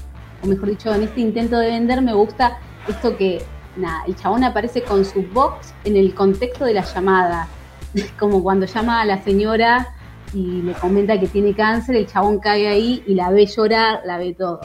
o 0.42 0.48
mejor 0.48 0.70
dicho, 0.70 0.94
en 0.96 1.04
este 1.04 1.20
intento 1.20 1.60
de 1.60 1.68
vender, 1.68 2.02
me 2.02 2.14
gusta 2.14 2.60
esto 2.88 3.18
que, 3.18 3.44
el 4.08 4.16
chabón 4.16 4.44
aparece 4.44 4.84
con 4.84 5.04
su 5.04 5.24
box 5.24 5.74
en 5.84 5.98
el 5.98 6.14
contexto 6.14 6.64
de 6.64 6.76
la 6.76 6.84
llamada. 6.84 7.48
Como 8.20 8.42
cuando 8.42 8.68
llama 8.68 9.02
a 9.02 9.06
la 9.06 9.22
señora 9.24 9.96
y 10.34 10.62
le 10.62 10.74
comenta 10.74 11.20
que 11.20 11.28
tiene 11.28 11.56
cáncer, 11.56 11.96
el 11.96 12.08
chabón 12.08 12.40
cae 12.40 12.68
ahí 12.68 13.04
y 13.06 13.14
la 13.14 13.30
ve 13.30 13.46
llorar, 13.46 14.02
la 14.06 14.18
ve 14.18 14.34
todo. 14.34 14.62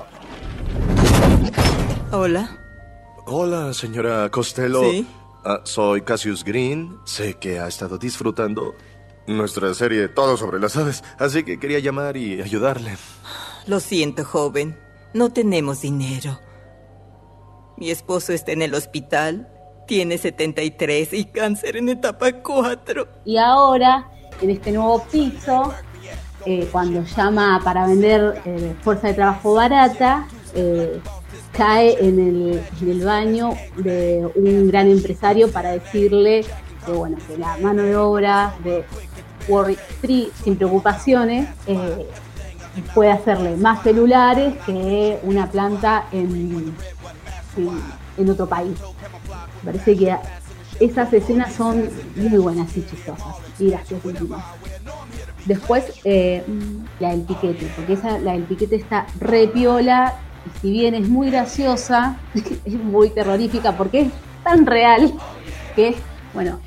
Hola. 2.11 2.59
Hola, 3.27 3.75
señora 3.75 4.31
Costello. 4.31 4.91
Sí. 4.91 5.07
Ah, 5.45 5.61
soy 5.65 6.03
Cassius 6.03 6.45
Green. 6.45 6.99
Sé 7.05 7.35
que 7.35 7.59
ha 7.59 7.69
estado 7.69 7.99
disfrutando 7.99 8.75
nuestra 9.27 9.73
serie 9.75 10.09
Todo 10.09 10.37
sobre 10.37 10.59
las 10.59 10.77
aves, 10.77 11.05
así 11.19 11.45
que 11.45 11.61
quería 11.61 11.79
llamar 11.79 12.17
y 12.17 12.41
ayudarle. 12.41 12.97
Lo 13.67 13.81
siento, 13.81 14.25
joven. 14.25 14.79
No 15.13 15.31
tenemos 15.33 15.83
dinero. 15.83 16.41
Mi 17.77 17.91
esposo 17.91 18.33
está 18.33 18.53
en 18.53 18.63
el 18.63 18.75
hospital. 18.75 19.49
Tiene 19.87 20.19
73 20.19 21.13
y 21.13 21.25
cáncer 21.27 21.77
en 21.77 21.91
etapa 21.91 22.33
4. 22.33 23.09
Y 23.25 23.37
ahora, 23.37 24.11
en 24.41 24.51
este 24.51 24.73
nuevo 24.73 25.03
piso, 25.11 25.73
eh, 26.47 26.69
cuando 26.71 27.05
llama 27.05 27.61
para 27.65 27.87
vender 27.87 28.41
eh, 28.45 28.75
fuerza 28.83 29.09
de 29.09 29.15
trabajo 29.15 29.55
barata, 29.55 30.27
eh, 30.55 31.01
cae 31.53 31.97
en 32.01 32.63
el, 32.81 33.05
baño 33.05 33.51
de 33.77 34.31
un 34.35 34.69
gran 34.69 34.89
empresario 34.89 35.51
para 35.51 35.73
decirle 35.73 36.45
que 36.87 36.93
bueno, 36.93 37.17
que 37.27 37.37
la 37.37 37.57
mano 37.59 37.83
de 37.83 37.97
obra 37.97 38.55
de 38.63 38.85
Worry 39.49 39.77
Free 40.01 40.31
sin 40.45 40.57
preocupaciones 40.57 41.49
puede 42.95 43.11
hacerle 43.11 43.57
más 43.57 43.83
celulares 43.83 44.55
que 44.65 45.19
una 45.23 45.51
planta 45.51 46.07
en, 46.13 46.75
otro 48.31 48.49
país. 48.49 48.79
Parece 49.65 49.97
que 49.97 50.17
esas 50.81 51.13
escenas 51.13 51.53
son 51.55 51.89
muy 52.17 52.39
buenas 52.39 52.77
y 52.77 52.85
chistosas 52.87 53.37
y 53.59 53.71
graciosísimas. 53.71 54.45
Después, 55.47 55.85
eh, 56.05 56.43
la 57.01 57.11
del 57.11 57.23
piquete, 57.23 57.71
porque 57.75 57.95
esa, 57.95 58.19
la 58.19 58.33
del 58.33 58.43
piquete 58.43 58.77
está 58.77 59.07
re 59.19 59.49
piola 59.49 60.15
y 60.47 60.61
si 60.61 60.71
bien 60.71 60.95
es 60.95 61.09
muy 61.09 61.31
graciosa, 61.31 62.19
es 62.65 62.75
muy 62.75 63.11
terrorífica 63.11 63.77
porque 63.77 64.01
es 64.01 64.09
tan 64.45 64.67
real 64.67 65.13
que, 65.75 65.95
bueno, 66.35 66.61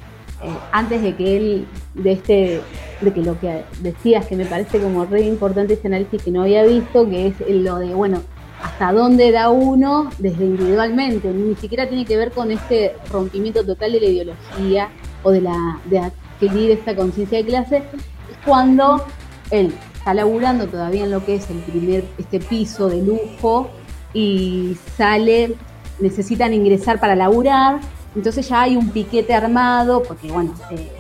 eh, 0.44 0.50
antes 0.72 1.02
de 1.04 1.16
que 1.16 1.38
él, 1.38 1.68
de 1.94 2.12
este, 2.14 2.62
de 3.02 3.14
que 3.14 3.22
lo 3.22 3.40
que 3.40 3.64
decías, 3.82 4.26
que 4.26 4.36
me 4.36 4.46
parece 4.46 4.80
como 4.80 5.06
re 5.06 5.22
importante 5.22 5.74
ese 5.74 5.88
análisis 5.88 6.22
que 6.22 6.32
no 6.32 6.42
había 6.42 6.64
visto, 6.64 7.08
que 7.08 7.28
es 7.28 7.36
lo 7.48 7.78
de, 7.78 7.94
bueno, 7.94 8.22
hasta 8.64 8.94
dónde 8.94 9.32
da 9.32 9.50
uno 9.50 10.10
desde 10.18 10.46
individualmente, 10.46 11.30
ni 11.30 11.56
siquiera 11.56 11.88
tiene 11.88 12.06
que 12.06 12.18
ver 12.18 12.32
con 12.32 12.52
este 12.52 12.96
rompimiento 13.12 13.66
total 13.66 13.92
de 13.94 14.00
la 14.02 14.06
ideología 14.08 14.90
o 15.24 15.32
de 15.32 15.42
la 15.42 15.80
de 15.86 16.00
adquirir 16.00 16.72
esta 16.72 16.96
conciencia 16.96 17.38
de 17.40 17.46
clase, 17.46 17.78
es 17.78 18.38
cuando 18.46 19.04
él 19.50 19.74
está 19.96 20.14
laburando 20.14 20.68
todavía 20.68 21.04
en 21.04 21.12
lo 21.12 21.24
que 21.26 21.36
es 21.36 21.50
el 21.50 21.58
primer, 21.60 22.06
este 22.18 22.40
piso 22.40 22.88
de 22.88 23.02
lujo 23.02 23.70
y 24.14 24.78
sale, 24.98 25.56
necesitan 26.00 26.54
ingresar 26.54 27.00
para 27.00 27.16
laburar, 27.16 27.80
entonces 28.16 28.48
ya 28.50 28.62
hay 28.64 28.76
un 28.76 28.90
piquete 28.90 29.34
armado, 29.34 30.04
porque 30.04 30.32
bueno, 30.32 30.54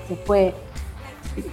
se 0.07 0.15
fue 0.15 0.53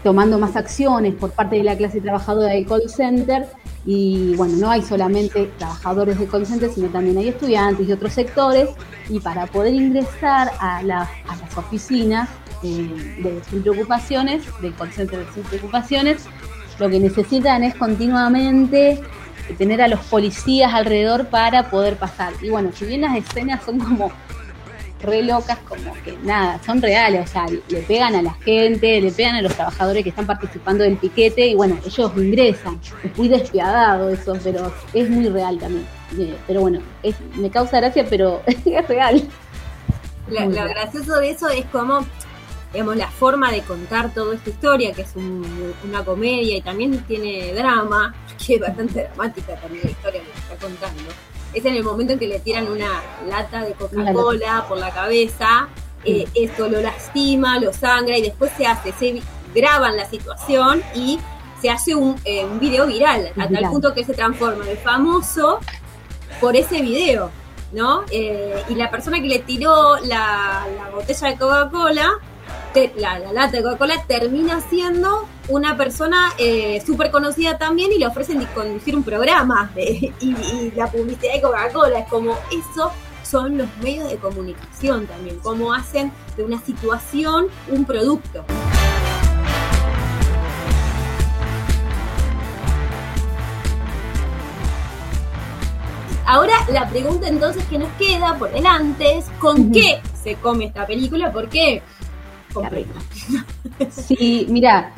tomando 0.02 0.38
más 0.38 0.56
acciones 0.56 1.14
por 1.14 1.30
parte 1.30 1.56
de 1.56 1.64
la 1.64 1.76
clase 1.76 2.00
trabajadora 2.00 2.52
del 2.52 2.66
call 2.66 2.88
center 2.88 3.48
y 3.90 4.34
bueno, 4.36 4.54
no 4.58 4.70
hay 4.70 4.82
solamente 4.82 5.50
trabajadores 5.58 6.18
de 6.18 6.26
call 6.26 6.44
center, 6.44 6.70
sino 6.70 6.88
también 6.88 7.16
hay 7.16 7.28
estudiantes 7.28 7.88
y 7.88 7.92
otros 7.92 8.12
sectores 8.12 8.68
y 9.08 9.18
para 9.18 9.46
poder 9.46 9.72
ingresar 9.72 10.52
a, 10.60 10.82
la- 10.82 11.08
a 11.26 11.36
las 11.36 11.56
oficinas 11.56 12.28
eh, 12.62 13.16
de 13.22 13.40
Sin 13.48 13.62
Preocupaciones, 13.62 14.42
del 14.60 14.74
call 14.74 14.92
center 14.92 15.20
de 15.24 15.32
Sin 15.32 15.42
Preocupaciones, 15.44 16.26
lo 16.78 16.90
que 16.90 17.00
necesitan 17.00 17.64
es 17.64 17.74
continuamente 17.76 19.00
tener 19.56 19.80
a 19.80 19.88
los 19.88 20.00
policías 20.00 20.74
alrededor 20.74 21.28
para 21.28 21.70
poder 21.70 21.96
pasar. 21.96 22.34
Y 22.42 22.50
bueno, 22.50 22.70
si 22.74 22.84
bien 22.84 23.00
las 23.00 23.16
escenas 23.16 23.64
son 23.64 23.78
como 23.78 24.12
re 25.00 25.22
locas, 25.22 25.58
como 25.68 25.92
que 26.04 26.16
nada, 26.22 26.60
son 26.64 26.82
reales, 26.82 27.28
o 27.28 27.32
sea, 27.32 27.46
le 27.68 27.80
pegan 27.82 28.14
a 28.16 28.22
la 28.22 28.32
gente, 28.34 29.00
le 29.00 29.10
pegan 29.12 29.36
a 29.36 29.42
los 29.42 29.54
trabajadores 29.54 30.02
que 30.02 30.10
están 30.10 30.26
participando 30.26 30.84
del 30.84 30.96
piquete 30.96 31.46
y 31.46 31.54
bueno, 31.54 31.78
ellos 31.86 32.12
ingresan. 32.16 32.80
Es 33.04 33.16
muy 33.16 33.28
despiadado 33.28 34.10
eso, 34.10 34.36
pero 34.42 34.72
es 34.92 35.08
muy 35.08 35.28
real 35.28 35.58
también. 35.58 35.86
Eh, 36.18 36.34
Pero 36.46 36.62
bueno, 36.62 36.80
es, 37.02 37.14
me 37.36 37.50
causa 37.50 37.78
gracia, 37.80 38.06
pero 38.08 38.42
es 38.46 38.88
real. 38.88 39.22
Lo, 40.28 40.40
lo 40.46 40.64
gracioso 40.68 41.16
de 41.20 41.30
eso 41.30 41.48
es 41.48 41.64
como, 41.66 42.04
digamos, 42.72 42.96
la 42.96 43.08
forma 43.10 43.50
de 43.50 43.62
contar 43.62 44.12
toda 44.12 44.34
esta 44.34 44.50
historia, 44.50 44.92
que 44.92 45.02
es 45.02 45.12
un- 45.16 45.72
una 45.88 46.04
comedia 46.04 46.56
y 46.56 46.60
también 46.60 46.98
tiene 47.04 47.52
drama, 47.54 48.14
que 48.46 48.54
es 48.56 48.60
bastante 48.60 49.04
dramática 49.04 49.54
también 49.56 49.84
la 49.84 49.90
historia 49.90 50.20
que 50.22 50.30
está 50.38 50.56
contando. 50.66 51.02
Es 51.54 51.64
en 51.64 51.74
el 51.74 51.82
momento 51.82 52.12
en 52.12 52.18
que 52.18 52.28
le 52.28 52.40
tiran 52.40 52.68
una 52.68 53.02
lata 53.26 53.64
de 53.64 53.72
Coca-Cola 53.72 54.66
por 54.68 54.78
la 54.78 54.90
cabeza, 54.90 55.68
eh, 56.04 56.26
esto 56.34 56.68
lo 56.68 56.80
lastima, 56.80 57.58
lo 57.58 57.72
sangra 57.72 58.16
y 58.16 58.22
después 58.22 58.52
se 58.56 58.66
hace, 58.66 58.92
se 58.92 59.20
graban 59.54 59.96
la 59.96 60.08
situación 60.08 60.82
y 60.94 61.18
se 61.60 61.70
hace 61.70 61.94
un, 61.94 62.20
eh, 62.24 62.44
un 62.44 62.60
video 62.60 62.86
viral, 62.86 63.32
a 63.36 63.48
tal 63.48 63.70
punto 63.70 63.94
que 63.94 64.04
se 64.04 64.14
transforma 64.14 64.64
de 64.64 64.76
famoso 64.76 65.58
por 66.40 66.54
ese 66.54 66.80
video, 66.82 67.30
¿no? 67.72 68.04
Eh, 68.10 68.62
y 68.68 68.74
la 68.76 68.90
persona 68.90 69.20
que 69.20 69.26
le 69.26 69.40
tiró 69.40 69.96
la, 69.96 70.66
la 70.76 70.90
botella 70.90 71.28
de 71.28 71.36
Coca-Cola, 71.36 72.12
te- 72.78 72.92
la, 73.00 73.18
la 73.18 73.32
lata 73.32 73.56
de 73.56 73.62
Coca-Cola, 73.62 74.04
termina 74.06 74.60
siendo 74.68 75.26
una 75.48 75.76
persona 75.76 76.30
eh, 76.38 76.82
súper 76.84 77.10
conocida 77.10 77.58
también 77.58 77.90
y 77.92 77.98
le 77.98 78.06
ofrecen 78.06 78.44
conducir 78.54 78.94
un 78.96 79.02
programa 79.02 79.70
de- 79.74 80.12
y, 80.20 80.30
y 80.30 80.72
la 80.76 80.86
publicidad 80.90 81.34
de 81.34 81.40
Coca-Cola. 81.42 81.98
Es 82.00 82.08
como 82.08 82.32
eso 82.50 82.92
son 83.22 83.58
los 83.58 83.68
medios 83.82 84.08
de 84.08 84.16
comunicación 84.16 85.06
también, 85.06 85.38
cómo 85.40 85.74
hacen 85.74 86.10
de 86.36 86.44
una 86.44 86.58
situación 86.62 87.48
un 87.70 87.84
producto. 87.84 88.44
Ahora 96.26 96.52
la 96.70 96.88
pregunta 96.88 97.26
entonces 97.28 97.64
que 97.70 97.78
nos 97.78 97.88
queda 97.92 98.36
por 98.38 98.52
delante 98.52 99.16
es 99.18 99.26
¿con 99.38 99.72
qué 99.72 100.00
se 100.22 100.34
come 100.34 100.66
esta 100.66 100.86
película? 100.86 101.32
¿Por 101.32 101.48
qué? 101.48 101.80
Con 101.80 101.86
prima. 101.86 102.07
Sí, 103.90 104.46
mira, 104.48 104.92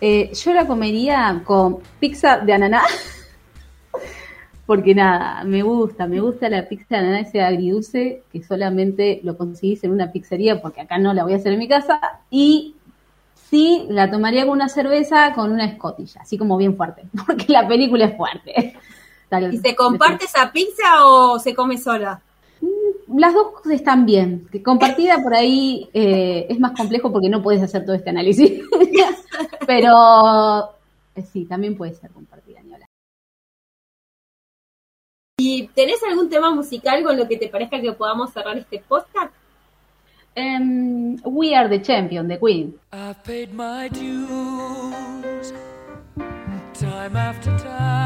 eh, 0.00 0.32
yo 0.32 0.52
la 0.52 0.66
comería 0.66 1.42
con 1.44 1.78
pizza 2.00 2.38
de 2.38 2.52
ananá. 2.52 2.82
Porque 4.66 4.94
nada, 4.94 5.44
me 5.44 5.62
gusta, 5.62 6.06
me 6.06 6.20
gusta 6.20 6.48
la 6.48 6.66
pizza 6.66 6.86
de 6.90 6.96
ananá 6.96 7.20
ese 7.20 7.42
agridulce 7.42 8.22
que 8.32 8.42
solamente 8.42 9.20
lo 9.22 9.36
conseguís 9.36 9.84
en 9.84 9.92
una 9.92 10.10
pizzería 10.10 10.62
porque 10.62 10.80
acá 10.80 10.96
no 10.96 11.12
la 11.12 11.22
voy 11.22 11.34
a 11.34 11.36
hacer 11.36 11.52
en 11.52 11.58
mi 11.58 11.68
casa. 11.68 12.00
Y 12.30 12.74
sí, 13.50 13.86
la 13.90 14.10
tomaría 14.10 14.46
con 14.46 14.52
una 14.52 14.70
cerveza 14.70 15.34
con 15.34 15.52
una 15.52 15.66
escotilla, 15.66 16.22
así 16.22 16.38
como 16.38 16.56
bien 16.56 16.76
fuerte, 16.76 17.02
porque 17.26 17.52
la 17.52 17.68
película 17.68 18.06
es 18.06 18.16
fuerte. 18.16 18.74
¿Y 19.52 19.58
se 19.58 19.74
comparte 19.74 20.26
esa 20.26 20.50
pizza 20.52 21.06
o 21.06 21.38
se 21.38 21.54
come 21.54 21.76
sola? 21.76 22.20
Las 23.08 23.34
dos 23.34 23.52
cosas 23.52 23.72
están 23.72 24.06
bien. 24.06 24.46
Que 24.50 24.62
compartida 24.62 25.18
por 25.22 25.34
ahí 25.34 25.88
eh, 25.92 26.46
es 26.48 26.58
más 26.58 26.72
complejo 26.72 27.12
porque 27.12 27.28
no 27.28 27.42
puedes 27.42 27.62
hacer 27.62 27.84
todo 27.84 27.96
este 27.96 28.10
análisis. 28.10 28.62
Pero 29.66 30.70
eh, 31.14 31.22
sí, 31.22 31.44
también 31.44 31.76
puede 31.76 31.94
ser 31.94 32.10
compartida, 32.10 32.60
ni 32.62 32.72
hablar. 32.72 32.88
¿Y 35.38 35.68
tenés 35.68 36.02
algún 36.08 36.28
tema 36.28 36.54
musical 36.54 37.02
con 37.02 37.16
lo 37.16 37.26
que 37.26 37.36
te 37.36 37.48
parezca 37.48 37.80
que 37.80 37.92
podamos 37.92 38.32
cerrar 38.32 38.56
este 38.56 38.82
podcast? 38.86 39.34
Em, 40.36 41.16
We 41.24 41.54
Are 41.54 41.68
the 41.68 41.80
Champion 41.82 42.26
de 42.26 42.38
Queen. 42.38 42.76
I've 42.92 43.22
paid 43.22 43.52
my 43.52 43.88
dues 43.88 45.52
time 46.74 47.16
after 47.16 47.56
time. 47.58 48.03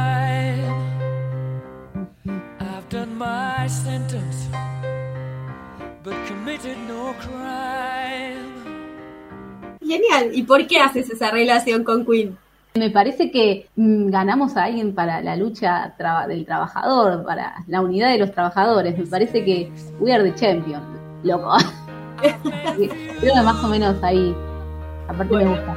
Genial. 9.80 10.30
¿Y 10.32 10.42
por 10.42 10.66
qué 10.66 10.78
haces 10.78 11.10
esa 11.10 11.30
relación 11.30 11.84
con 11.84 12.04
Queen? 12.04 12.36
Me 12.74 12.90
parece 12.90 13.30
que 13.30 13.68
mm, 13.76 14.10
ganamos 14.10 14.56
a 14.56 14.64
alguien 14.64 14.94
para 14.94 15.20
la 15.20 15.34
lucha 15.36 15.94
del 16.28 16.44
trabajador, 16.44 17.24
para 17.24 17.64
la 17.66 17.80
unidad 17.80 18.12
de 18.12 18.18
los 18.18 18.32
trabajadores. 18.32 18.96
Me 18.98 19.06
parece 19.06 19.44
que 19.44 19.72
we 19.98 20.12
are 20.12 20.22
the 20.22 20.34
champion, 20.38 20.82
loco. 21.24 21.56
Creo 23.20 23.34
que 23.34 23.42
más 23.42 23.64
o 23.64 23.68
menos 23.68 23.96
ahí. 24.02 24.34
Aparte 25.08 25.34
me 25.34 25.44
gusta. 25.46 25.76